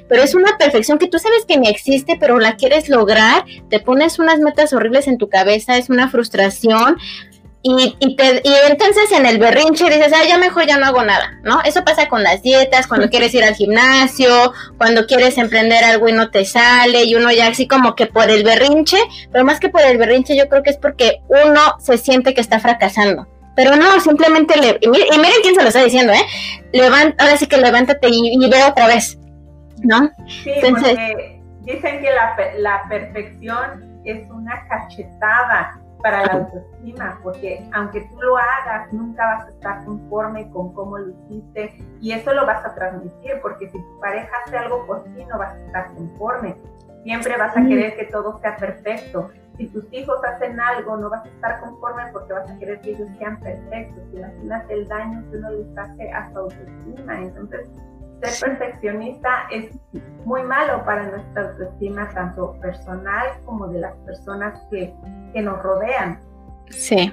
[0.09, 3.81] pero es una perfección que tú sabes que ni existe, pero la quieres lograr, te
[3.81, 6.99] pones unas metas horribles en tu cabeza, es una frustración,
[7.69, 11.03] y, y, te, y entonces en el berrinche dices, ah, ya mejor ya no hago
[11.03, 11.61] nada, ¿no?
[11.65, 16.13] Eso pasa con las dietas, cuando quieres ir al gimnasio, cuando quieres emprender algo y
[16.13, 18.99] no te sale, y uno ya así como que por el berrinche,
[19.33, 22.41] pero más que por el berrinche yo creo que es porque uno se siente que
[22.41, 23.27] está fracasando.
[23.57, 24.79] Pero no, simplemente le...
[24.83, 26.25] Y miren, quién se lo está diciendo, ¿eh?
[26.73, 29.19] Levanta, ahora sí que levántate y, ve otra vez,
[29.83, 30.11] ¿no?
[30.29, 37.69] Sí, entonces, porque dicen que la, la perfección es una cachetada para la autoestima, porque
[37.73, 42.33] aunque tú lo hagas, nunca vas a estar conforme con cómo lo hiciste y eso
[42.33, 45.67] lo vas a transmitir, porque si tu pareja hace algo por ti, no vas a
[45.67, 46.57] estar conforme.
[47.03, 49.31] Siempre vas a querer que todo sea perfecto.
[49.57, 52.91] Si tus hijos hacen algo, no vas a estar conforme porque vas a querer que
[52.91, 54.03] ellos sean perfectos.
[54.13, 57.19] Imagínate el daño que uno les hace a su autoestima.
[57.19, 57.71] Entonces,
[58.23, 59.71] ser perfeccionista es
[60.25, 64.93] muy malo para nuestra autoestima, tanto personal como de las personas que,
[65.33, 66.21] que nos rodean.
[66.71, 67.13] Sí.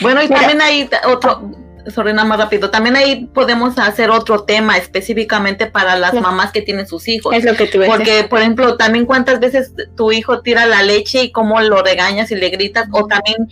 [0.00, 1.50] Bueno, y también hay otro,
[1.86, 2.70] Sorena, más rápido.
[2.70, 7.34] También ahí podemos hacer otro tema específicamente para las mamás que tienen sus hijos.
[7.34, 11.24] Es lo que tú Porque, por ejemplo, también cuántas veces tu hijo tira la leche
[11.24, 13.48] y cómo lo regañas y le gritas, o también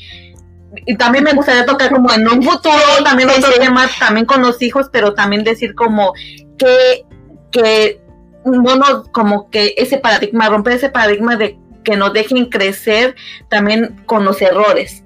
[0.87, 4.63] y también me gustaría tocar como en un futuro también otro tema también con los
[4.63, 6.15] hijos pero también decir como
[6.57, 7.05] que
[7.51, 8.01] que
[8.47, 13.15] no nos como que ese paradigma romper ese paradigma de que nos dejen crecer
[13.49, 15.05] también con los errores.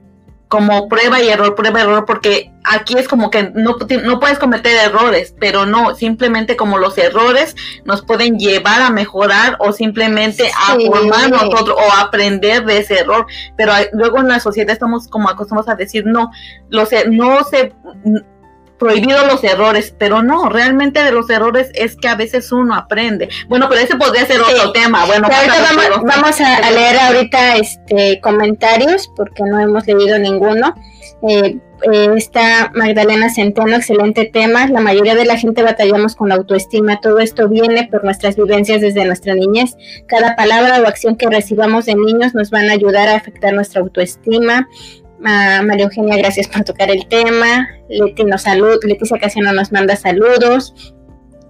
[0.49, 4.39] Como prueba y error, prueba y error, porque aquí es como que no, no puedes
[4.39, 10.49] cometer errores, pero no, simplemente como los errores nos pueden llevar a mejorar o simplemente
[10.57, 15.29] a formar nosotros o aprender de ese error, pero luego en la sociedad estamos como
[15.29, 16.31] acostumbrados a decir no,
[16.69, 17.73] los, e, no se
[18.79, 23.29] prohibido los errores, pero no, realmente de los errores es que a veces uno aprende.
[23.49, 25.07] Bueno, pero ese podría ser otro tema.
[25.07, 25.29] Bueno,
[26.03, 30.75] vamos, a, leer ahorita este comentarios porque no hemos leído ninguno.
[31.29, 31.59] Eh,
[31.93, 34.67] eh, está Magdalena Centeno, excelente tema.
[34.67, 37.01] La mayoría de la gente batallamos con la autoestima.
[37.01, 39.77] Todo esto viene por nuestras vivencias desde nuestra niñez.
[40.07, 43.83] Cada palabra o acción que recibamos de niños nos van a ayudar a afectar nuestra
[43.83, 44.69] autoestima.
[45.19, 47.69] María Eugenia, gracias por tocar el tema.
[47.89, 50.95] Leti nos salud, Leticia Casiano nos manda saludos.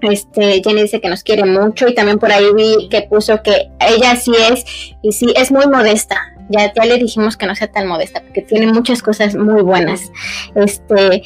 [0.03, 3.71] Este, Jenny dice que nos quiere mucho y también por ahí vi que puso que
[3.81, 4.64] ella sí es
[5.03, 6.17] y sí es muy modesta.
[6.49, 10.12] Ya, ya le dijimos que no sea tan modesta porque tiene muchas cosas muy buenas.
[10.55, 11.23] Este,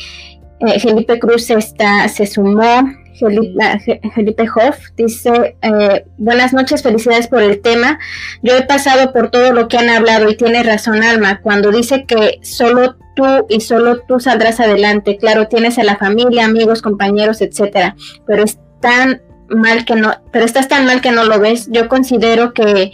[0.61, 2.91] eh, Felipe Cruz está, se sumó.
[3.21, 7.99] Felipe, Hoff dice, eh, buenas noches, felicidades por el tema.
[8.43, 12.07] Yo he pasado por todo lo que han hablado y tiene razón Alma cuando dice
[12.07, 15.19] que solo tú y solo tú saldrás adelante.
[15.19, 17.95] Claro, tienes a la familia, amigos, compañeros, etcétera,
[18.27, 21.69] pero es tan mal que no, pero estás tan mal que no lo ves.
[21.71, 22.93] Yo considero que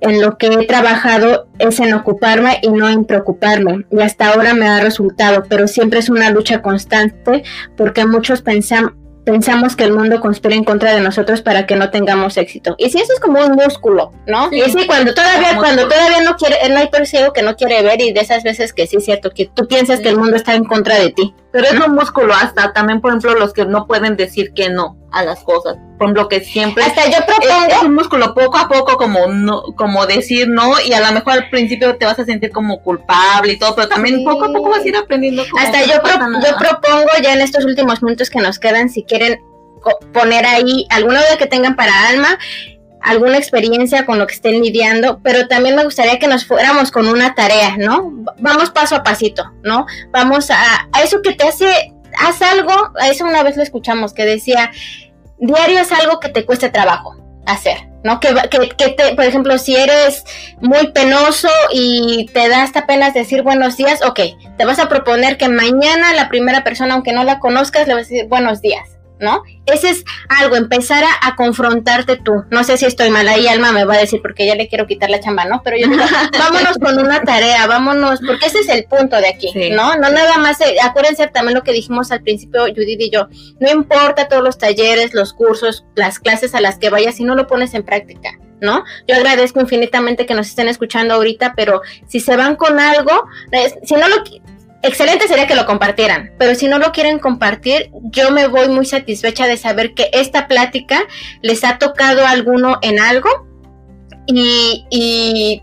[0.00, 3.86] en lo que he trabajado es en ocuparme y no en preocuparme.
[3.90, 7.42] Y hasta ahora me ha resultado, pero siempre es una lucha constante
[7.76, 8.92] porque muchos pensamos
[9.24, 12.74] pensamos que el mundo conspira en contra de nosotros para que no tengamos éxito.
[12.78, 14.48] Y si eso es como un músculo, ¿no?
[14.52, 18.00] y si cuando todavía, cuando todavía no quiere, no hay percibo que no quiere ver
[18.00, 20.54] y de esas veces que sí es cierto, que tú piensas que el mundo está
[20.54, 21.34] en contra de ti.
[21.50, 24.96] Pero es un músculo hasta también, por ejemplo, los que no pueden decir que no
[25.12, 25.76] a las cosas.
[25.98, 26.84] Por ejemplo, que siempre...
[26.84, 27.66] Hasta yo propongo...
[27.68, 31.34] Es, un músculo poco a poco como no, como decir no y a lo mejor
[31.34, 34.70] al principio te vas a sentir como culpable y todo, pero también poco a poco
[34.70, 35.44] vas a ir aprendiendo.
[35.58, 39.40] Hasta yo, yo propongo ya en estos últimos minutos que nos quedan, si quieren
[40.12, 42.38] poner ahí alguna duda que tengan para Alma,
[43.00, 47.06] alguna experiencia con lo que estén lidiando, pero también me gustaría que nos fuéramos con
[47.06, 48.12] una tarea, ¿no?
[48.38, 49.86] Vamos paso a pasito, ¿no?
[50.10, 54.14] Vamos a, a eso que te hace, haz algo, a eso una vez lo escuchamos,
[54.14, 54.72] que decía,
[55.46, 57.16] diario es algo que te cueste trabajo
[57.46, 58.20] hacer, ¿no?
[58.20, 60.24] Que, que, que te, por ejemplo, si eres
[60.60, 64.20] muy penoso y te da hasta penas decir buenos días, ok,
[64.56, 68.06] te vas a proponer que mañana la primera persona, aunque no la conozcas, le vas
[68.06, 68.93] a decir buenos días.
[69.24, 69.42] ¿No?
[69.66, 72.44] Ese es algo, empezar a, confrontarte tú.
[72.50, 74.86] No sé si estoy mal ahí, Alma me va a decir porque ya le quiero
[74.86, 75.62] quitar la chamba, ¿no?
[75.64, 76.04] Pero yo digo,
[76.38, 79.96] vámonos con una tarea, vámonos, porque ese es el punto de aquí, ¿no?
[79.96, 83.70] No nada más, eh, acuérdense también lo que dijimos al principio, Judith y yo, no
[83.70, 87.46] importa todos los talleres, los cursos, las clases a las que vayas, si no lo
[87.46, 88.38] pones en práctica.
[88.60, 88.82] ¿No?
[89.06, 93.28] Yo agradezco infinitamente que nos estén escuchando ahorita, pero si se van con algo,
[93.82, 94.22] si no lo
[94.84, 98.86] excelente sería que lo compartieran, pero si no lo quieren compartir, yo me voy muy
[98.86, 101.00] satisfecha de saber que esta plática
[101.42, 103.28] les ha tocado a alguno en algo
[104.26, 105.62] y,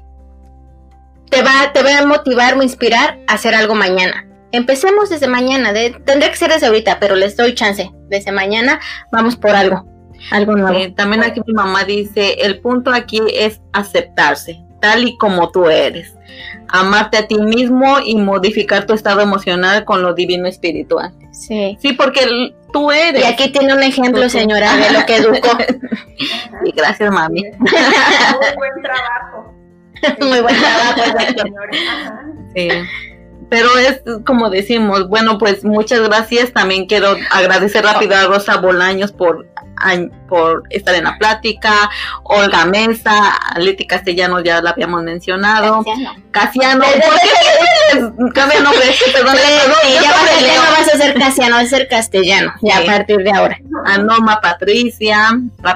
[1.29, 4.27] te, va, te va a motivar o inspirar a hacer algo mañana.
[4.51, 7.89] Empecemos desde mañana, de, tendría que ser desde ahorita, pero les doy chance.
[8.09, 9.85] Desde mañana vamos por algo,
[10.31, 10.77] algo nuevo.
[10.77, 15.69] Eh, también aquí mi mamá dice, el punto aquí es aceptarse, tal y como tú
[15.69, 16.13] eres
[16.71, 21.13] amarte a ti mismo y modificar tu estado emocional con lo divino espiritual.
[21.31, 21.77] Sí.
[21.81, 23.21] Sí, porque tú eres.
[23.21, 25.57] Y aquí tiene un ejemplo, señora, de lo que educó.
[26.65, 27.43] y gracias, mami.
[27.51, 29.53] Muy buen trabajo.
[30.19, 31.01] Muy buen trabajo,
[32.55, 32.69] Sí.
[33.49, 36.53] Pero es como decimos, bueno, pues muchas gracias.
[36.53, 39.45] También quiero agradecer rápido a Rosa Bolaños por
[40.27, 41.89] por estar en la plática,
[42.23, 45.83] Olga Mesa, Leti Castellano ya la habíamos mencionado,
[46.31, 46.85] Casiano,
[48.33, 48.81] cambia nombre,
[49.13, 49.35] perdón,
[50.01, 53.59] ya no vas a ser Casiano, vas a ser Castellano, ya a partir de ahora.
[53.85, 55.29] Anoma Patricia,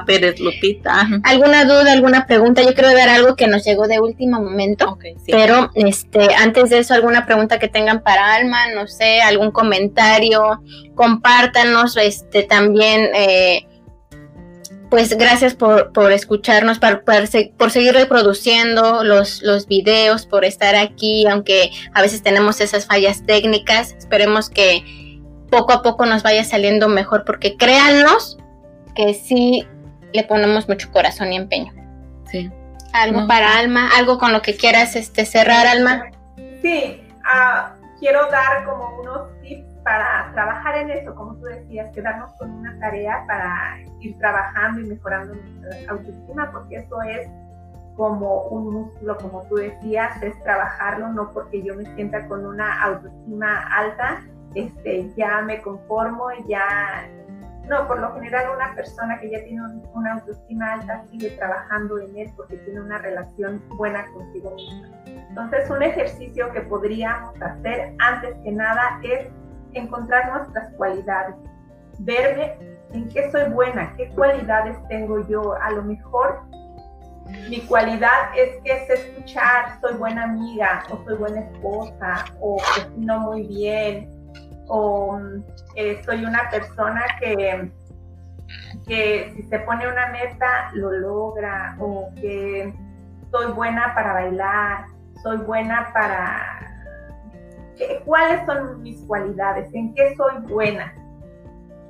[0.06, 1.06] Pérez Lupita.
[1.24, 2.62] ¿Alguna duda, alguna pregunta?
[2.62, 6.94] Yo quiero dar algo que nos llegó de último momento, pero este antes de eso,
[6.94, 10.62] alguna pregunta que tengan para Alma, no sé, algún comentario,
[10.94, 13.66] compártanos este también eh,
[14.96, 21.26] pues gracias por, por escucharnos, por, por, seguir reproduciendo los, los videos, por estar aquí,
[21.26, 23.92] aunque a veces tenemos esas fallas técnicas.
[23.92, 25.20] Esperemos que,
[25.50, 28.38] poco a poco nos vaya saliendo mejor, porque créannos
[28.94, 29.68] que sí
[30.14, 31.74] le ponemos mucho corazón y empeño.
[32.32, 32.50] Sí.
[32.94, 36.06] Algo para Alma, algo con lo que quieras este, cerrar, Alma.
[36.62, 42.32] Sí, uh, quiero dar como unos tips para trabajar en eso, como tú decías, quedarnos
[42.40, 47.28] con una tarea para ir trabajando y mejorando nuestra autoestima, porque eso es
[47.94, 52.82] como un músculo, como tú decías, es trabajarlo, no porque yo me sienta con una
[52.82, 54.22] autoestima alta,
[54.56, 57.08] este, ya me conformo, ya...
[57.68, 59.60] No, por lo general una persona que ya tiene
[59.92, 64.88] una autoestima alta sigue trabajando en él porque tiene una relación buena consigo misma.
[65.28, 69.28] Entonces, un ejercicio que podríamos hacer antes que nada es
[69.78, 71.34] encontrar nuestras cualidades,
[72.00, 72.56] verme
[72.92, 75.54] en qué soy buena, qué cualidades tengo yo.
[75.62, 76.42] A lo mejor
[77.48, 83.20] mi cualidad es que sé escuchar, soy buena amiga, o soy buena esposa, o cocino
[83.20, 84.08] muy bien,
[84.68, 85.18] o
[85.74, 87.70] eh, soy una persona que,
[88.86, 92.72] que si se pone una meta lo logra, o que
[93.30, 94.86] soy buena para bailar,
[95.22, 96.55] soy buena para...
[98.04, 99.72] ¿Cuáles son mis cualidades?
[99.74, 100.94] ¿En qué soy buena?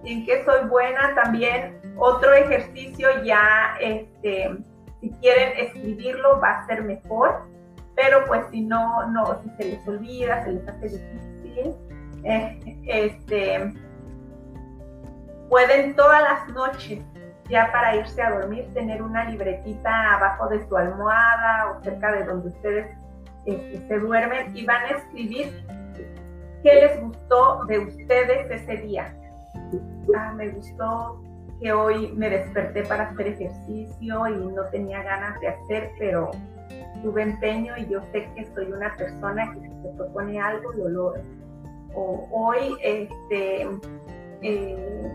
[0.05, 1.15] ¿En qué soy buena?
[1.15, 4.57] También otro ejercicio ya, este,
[5.01, 7.47] si quieren escribirlo va a ser mejor,
[7.95, 11.75] pero pues si no, no, si se les olvida, se les hace difícil,
[12.25, 13.73] eh, este,
[15.49, 17.01] pueden todas las noches
[17.49, 22.25] ya para irse a dormir tener una libretita abajo de su almohada o cerca de
[22.25, 22.97] donde ustedes
[23.47, 25.65] este, se duermen y van a escribir
[26.63, 29.17] qué les gustó de ustedes ese día.
[30.17, 31.23] Ah, me gustó
[31.61, 36.31] que hoy me desperté para hacer ejercicio y no tenía ganas de hacer, pero
[37.03, 41.23] tuve empeño y yo sé que soy una persona que se propone algo lo logra.
[41.95, 43.67] O hoy este,
[44.43, 45.13] eh,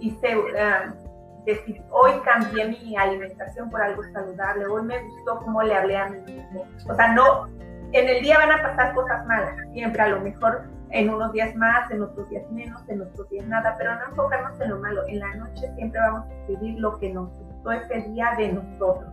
[0.00, 1.03] hice, uh,
[1.44, 6.08] decir, hoy cambié mi alimentación por algo saludable, hoy me gustó cómo le hablé a
[6.08, 6.66] mi hijo.
[6.88, 7.48] O sea, no,
[7.92, 11.54] en el día van a pasar cosas malas, siempre a lo mejor en unos días
[11.56, 15.02] más, en otros días menos, en otros días nada, pero no enfocarnos en lo malo.
[15.08, 19.12] En la noche siempre vamos a escribir lo que nos gustó ese día de nosotros.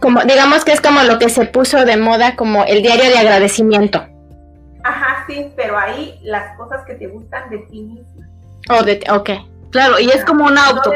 [0.00, 3.18] Como, digamos que es como lo que se puso de moda como el diario de
[3.18, 4.04] agradecimiento.
[4.84, 8.28] Ajá, sí, pero ahí las cosas que te gustan de ti misma.
[8.70, 9.30] Oh, de, ok.
[9.72, 10.92] Claro, y es como una auto,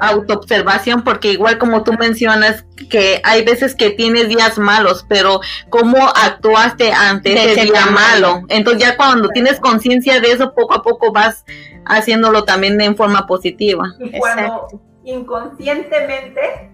[0.00, 5.96] autoobservación, porque igual como tú mencionas que hay veces que tienes días malos, pero cómo
[6.08, 8.42] actuaste ante ese día malo.
[8.48, 11.44] Entonces ya cuando tienes conciencia de eso, poco a poco vas
[11.84, 13.84] haciéndolo también en forma positiva.
[14.00, 14.66] Y cuando
[15.04, 16.72] inconscientemente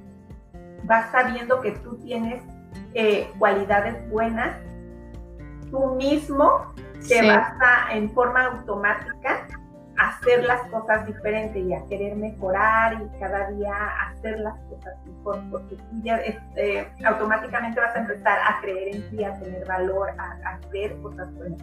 [0.84, 2.42] vas sabiendo que tú tienes
[2.94, 4.56] eh, cualidades buenas,
[5.70, 6.72] tú mismo
[7.06, 9.46] te vas a, en forma automática
[9.98, 13.72] hacer las cosas diferentes y a querer mejorar y cada día
[14.08, 19.10] hacer las cosas mejor, porque tú ya este, automáticamente vas a empezar a creer en
[19.10, 21.60] ti, a tener valor, a, hacer cosas buenas.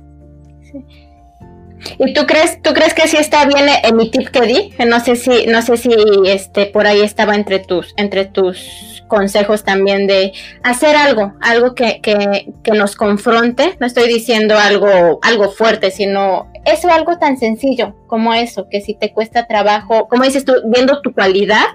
[1.98, 4.74] ¿Y tú crees, tú crees que sí está bien en mi tip que di?
[4.86, 5.90] No sé si, no sé si
[6.26, 12.02] este por ahí estaba entre tus, entre tus consejos también de hacer algo, algo que,
[12.02, 13.78] que, que nos confronte.
[13.80, 18.94] No estoy diciendo algo, algo fuerte, sino eso algo tan sencillo como eso, que si
[18.96, 21.66] te cuesta trabajo, como dices tú, viendo tu cualidad,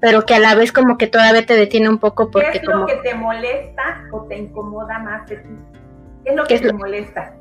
[0.00, 2.64] pero que a la vez como que todavía te detiene un poco porque ¿Qué es
[2.64, 5.56] lo que te molesta o te incomoda más de ti?
[6.24, 7.34] ¿Qué es lo que te molesta?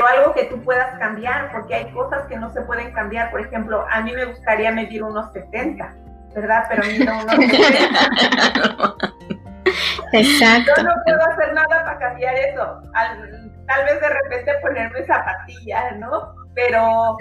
[0.00, 3.30] O algo que tú puedas cambiar, porque hay cosas que no se pueden cambiar.
[3.30, 5.94] Por ejemplo, a mí me gustaría medir unos 70,
[6.34, 6.64] ¿verdad?
[6.68, 8.96] Pero mido unos 70.
[10.12, 10.72] Exacto.
[10.76, 12.80] Yo no puedo hacer nada para cambiar eso.
[13.66, 16.34] Tal vez de repente ponerme zapatillas, ¿no?
[16.54, 17.16] Pero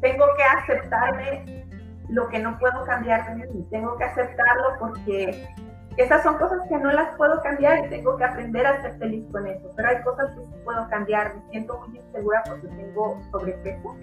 [0.00, 1.66] tengo que aceptarme
[2.08, 3.66] lo que no puedo cambiar de mí.
[3.70, 5.48] Tengo que aceptarlo porque
[5.96, 9.24] esas son cosas que no las puedo cambiar y tengo que aprender a ser feliz
[9.30, 9.70] con eso.
[9.76, 11.34] Pero hay cosas que sí puedo cambiar.
[11.34, 13.96] Me siento muy insegura porque tengo sobrepeso.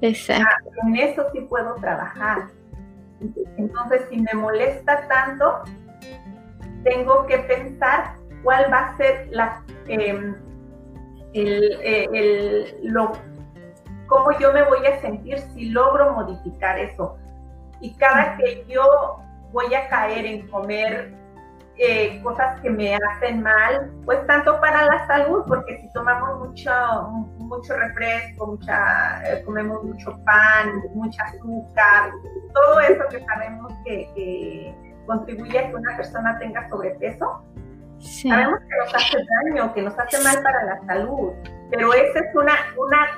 [0.00, 0.44] Exacto.
[0.46, 2.48] Ah, en eso sí puedo trabajar.
[3.58, 5.62] Entonces, si me molesta tanto,
[6.84, 10.36] tengo que pensar cuál va a ser la, em,
[11.32, 13.12] eh, el, lo,
[14.06, 17.16] cómo yo me voy a sentir si logro modificar eso.
[17.80, 18.82] Y cada que yo
[19.52, 21.14] voy a caer en comer
[21.82, 26.70] eh, cosas que me hacen mal, pues tanto para la salud, porque si tomamos mucho,
[27.38, 32.10] mucho refresco, mucha, eh, comemos mucho pan, mucha azúcar,
[32.52, 34.74] todo eso que sabemos que,
[35.06, 37.42] contribuye a que una persona tenga sobrepeso,
[38.00, 41.32] sabemos que nos hace daño, que nos hace mal para la salud.
[41.70, 43.08] pero esa es una, una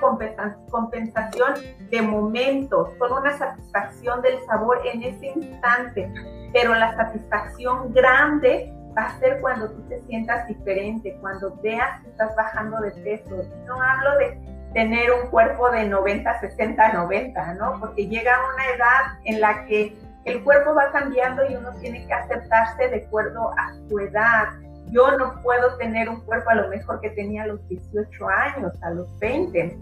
[0.71, 1.55] compensación
[1.91, 6.13] de momento, solo una satisfacción del sabor en ese instante,
[6.53, 12.11] pero la satisfacción grande va a ser cuando tú te sientas diferente, cuando veas que
[12.11, 13.43] estás bajando de peso.
[13.67, 14.39] No hablo de
[14.75, 17.81] tener un cuerpo de 90, 60, 90, ¿no?
[17.81, 22.13] Porque llega una edad en la que el cuerpo va cambiando y uno tiene que
[22.13, 24.49] aceptarse de acuerdo a su edad.
[24.93, 28.73] Yo no puedo tener un cuerpo a lo mejor que tenía a los 18 años,
[28.83, 29.77] a los 20,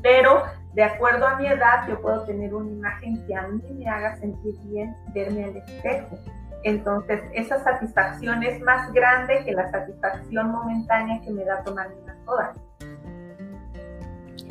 [0.00, 0.44] pero
[0.74, 4.16] de acuerdo a mi edad yo puedo tener una imagen que a mí me haga
[4.16, 6.18] sentir bien verme al espejo.
[6.64, 12.16] Entonces, esa satisfacción es más grande que la satisfacción momentánea que me da tomar una
[12.24, 12.54] soda.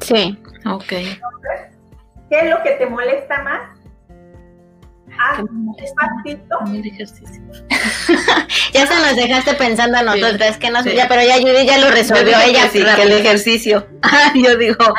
[0.02, 0.91] Sí, ok.
[0.91, 1.77] Entonces,
[2.30, 3.81] ¿qué es lo que te molesta más?
[6.68, 7.41] El ejercicio.
[8.73, 11.91] ya se nos dejaste pensando a nosotras, que no ya, pero ya Judy ya lo
[11.91, 12.69] resolvió ella.
[12.72, 13.88] Sí, que el ejercicio.
[14.35, 14.93] yo digo,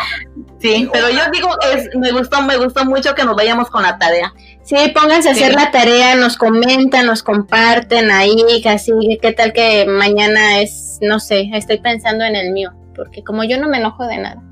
[0.61, 3.99] sí, pero yo digo, es, me gustó, me gustó mucho que nos vayamos con la
[3.99, 4.33] tarea.
[4.63, 9.87] Sí, pónganse a hacer la tarea, nos comentan, nos comparten ahí, así, qué tal que
[9.87, 14.07] mañana es, no sé, estoy pensando en el mío, porque como yo no me enojo
[14.07, 14.43] de nada.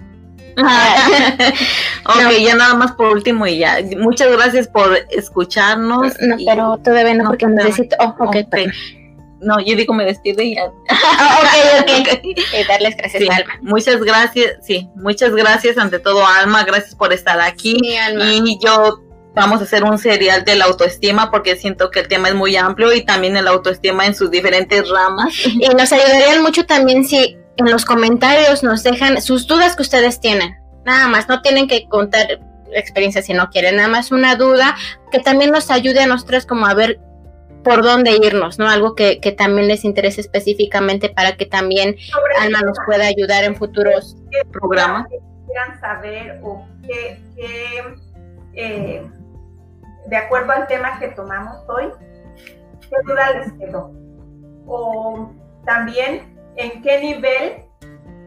[2.06, 3.78] ok, ya nada más por último y ya.
[3.98, 6.14] Muchas gracias por escucharnos.
[6.20, 7.96] No, pero todavía no, porque necesito.
[8.00, 8.46] Oh, okay,
[9.40, 10.70] No, yo digo me despido y ya.
[10.88, 11.38] Ah,
[11.82, 12.68] ok, ok.
[12.68, 13.54] darles gracias, Alma.
[13.62, 16.64] Muchas gracias, sí, muchas gracias ante todo, Alma.
[16.64, 17.78] Gracias por estar aquí.
[17.82, 19.00] Y yo
[19.34, 22.56] vamos a hacer un serial de la autoestima porque siento que el tema es muy
[22.56, 25.34] amplio y también el autoestima en sus diferentes ramas.
[25.46, 30.20] Y nos ayudarían mucho también si en los comentarios nos dejan sus dudas que ustedes
[30.20, 30.56] tienen.
[30.84, 32.40] Nada más, no tienen que contar
[32.72, 34.76] experiencias si no quieren, nada más una duda
[35.10, 37.00] que también nos ayude a nosotros como a ver
[37.64, 38.68] por dónde irnos, ¿no?
[38.68, 41.96] Algo que, también les interese específicamente para que también
[42.40, 44.16] Alma nos pueda ayudar en futuros
[44.52, 45.06] programas.
[45.46, 47.20] quieran saber o que,
[48.54, 49.06] eh,
[50.06, 51.90] de acuerdo al tema que tomamos hoy,
[52.88, 53.92] qué duda les quedó.
[54.66, 55.34] O
[55.66, 57.64] también en qué nivel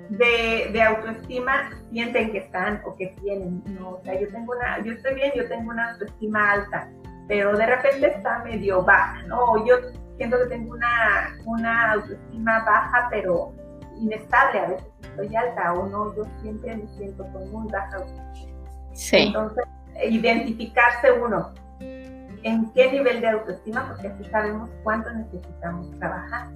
[0.10, 3.64] de, autoestima sienten que están o que tienen.
[3.80, 6.90] No, o sea, yo tengo una, yo estoy bien, yo tengo una autoestima alta,
[7.28, 9.66] pero de repente está medio baja, ¿no?
[9.66, 9.76] Yo
[10.18, 13.54] siento que tengo una, una autoestima baja, pero
[14.00, 18.54] inestable, a veces estoy alta o no, yo siempre me siento con muy baja autoestima.
[18.94, 19.18] Sí.
[19.18, 19.66] Entonces,
[20.10, 26.50] identificarse uno en qué nivel de autoestima, porque así sabemos cuánto necesitamos trabajar.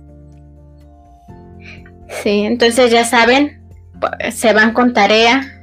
[2.23, 3.61] Sí, entonces ya saben,
[4.31, 5.53] se van con tarea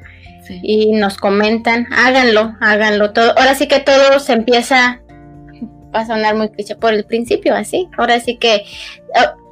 [0.63, 3.37] y nos comentan, háganlo, háganlo todo.
[3.39, 5.01] Ahora sí que todo se empieza,
[5.95, 7.89] va a sonar muy cliché por el principio, así.
[7.97, 8.65] Ahora sí que
[9.15, 9.45] oh,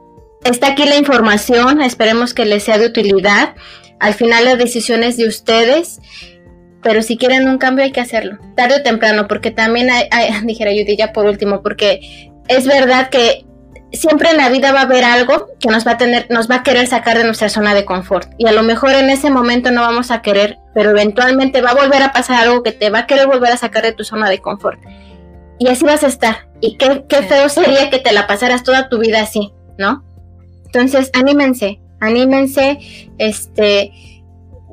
[0.44, 3.55] está aquí la información, esperemos que les sea de utilidad.
[4.01, 6.01] Al final las decisiones de ustedes,
[6.82, 10.09] pero si quieren un cambio hay que hacerlo, tarde o temprano, porque también hay,
[10.44, 13.47] dijera Judy ya por último, porque es verdad que
[13.93, 16.56] siempre en la vida va a haber algo que nos va a tener, nos va
[16.56, 18.28] a querer sacar de nuestra zona de confort.
[18.39, 21.74] Y a lo mejor en ese momento no vamos a querer, pero eventualmente va a
[21.74, 24.28] volver a pasar algo que te va a querer volver a sacar de tu zona
[24.28, 24.81] de confort.
[25.59, 26.48] Y así vas a estar.
[26.60, 30.05] Y qué, qué feo sería que te la pasaras toda tu vida así, ¿no?
[30.64, 32.78] Entonces, anímense, anímense,
[33.19, 33.93] este,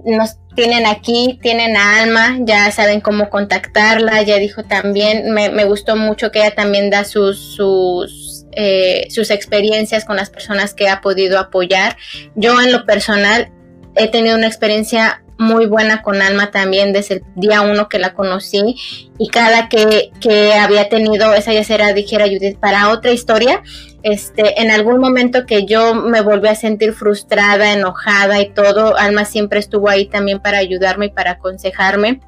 [0.06, 5.66] nos tienen aquí, tienen a Alma, ya saben cómo contactarla, ya dijo también, me, me
[5.66, 10.90] gustó mucho que ella también da sus, sus eh, sus experiencias con las personas que
[10.90, 11.98] ha podido apoyar.
[12.36, 13.52] Yo en lo personal
[13.96, 18.14] he tenido una experiencia muy buena con Alma también desde el día uno que la
[18.14, 18.76] conocí
[19.18, 23.64] y cada que, que había tenido esa ya será dijera Judith para otra historia
[24.04, 29.24] este en algún momento que yo me volví a sentir frustrada enojada y todo Alma
[29.24, 32.20] siempre estuvo ahí también para ayudarme y para aconsejarme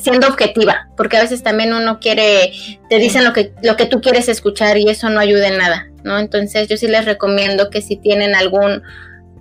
[0.00, 2.52] siendo objetiva, porque a veces también uno quiere,
[2.88, 5.88] te dicen lo que, lo que tú quieres escuchar y eso no ayuda en nada,
[6.04, 6.18] ¿no?
[6.18, 8.82] Entonces yo sí les recomiendo que si tienen algún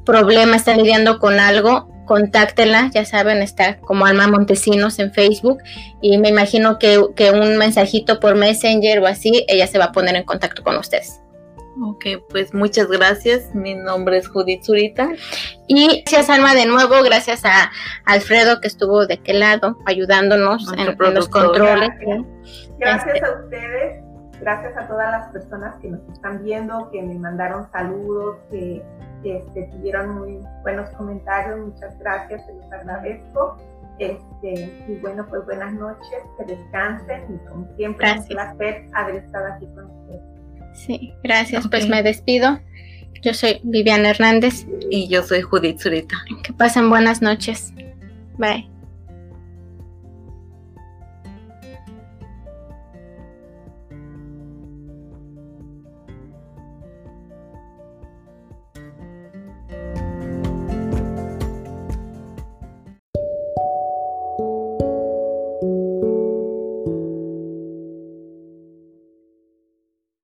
[0.06, 5.60] problema, están lidiando con algo, contáctela, ya saben, está como Alma Montesinos en Facebook
[6.02, 9.92] y me imagino que, que un mensajito por Messenger o así, ella se va a
[9.92, 11.20] poner en contacto con ustedes.
[11.84, 13.54] Ok, pues muchas gracias.
[13.54, 15.10] Mi nombre es Judith Zurita.
[15.68, 16.96] Y gracias, Alma, de nuevo.
[17.04, 17.72] Gracias a
[18.06, 21.90] Alfredo que estuvo de aquel lado ayudándonos en, los controles.
[22.80, 23.26] Gracias, este.
[23.26, 24.04] a ustedes.
[24.40, 28.84] Gracias a todas las personas que nos están viendo, que me mandaron saludos, que,
[29.24, 31.60] este, tuvieron muy buenos comentarios.
[31.60, 33.58] Muchas gracias, se los agradezco.
[34.00, 39.16] Este, y bueno, pues buenas noches, que descansen y como siempre, es un placer haber
[39.16, 40.37] estado aquí con ustedes.
[40.78, 41.68] Sí, gracias.
[41.68, 42.60] Pues me despido.
[43.22, 44.68] Yo soy Viviana Hernández.
[44.90, 46.18] Y yo soy Judith Zurita.
[46.44, 47.74] Que pasen buenas noches.
[48.38, 48.70] Bye.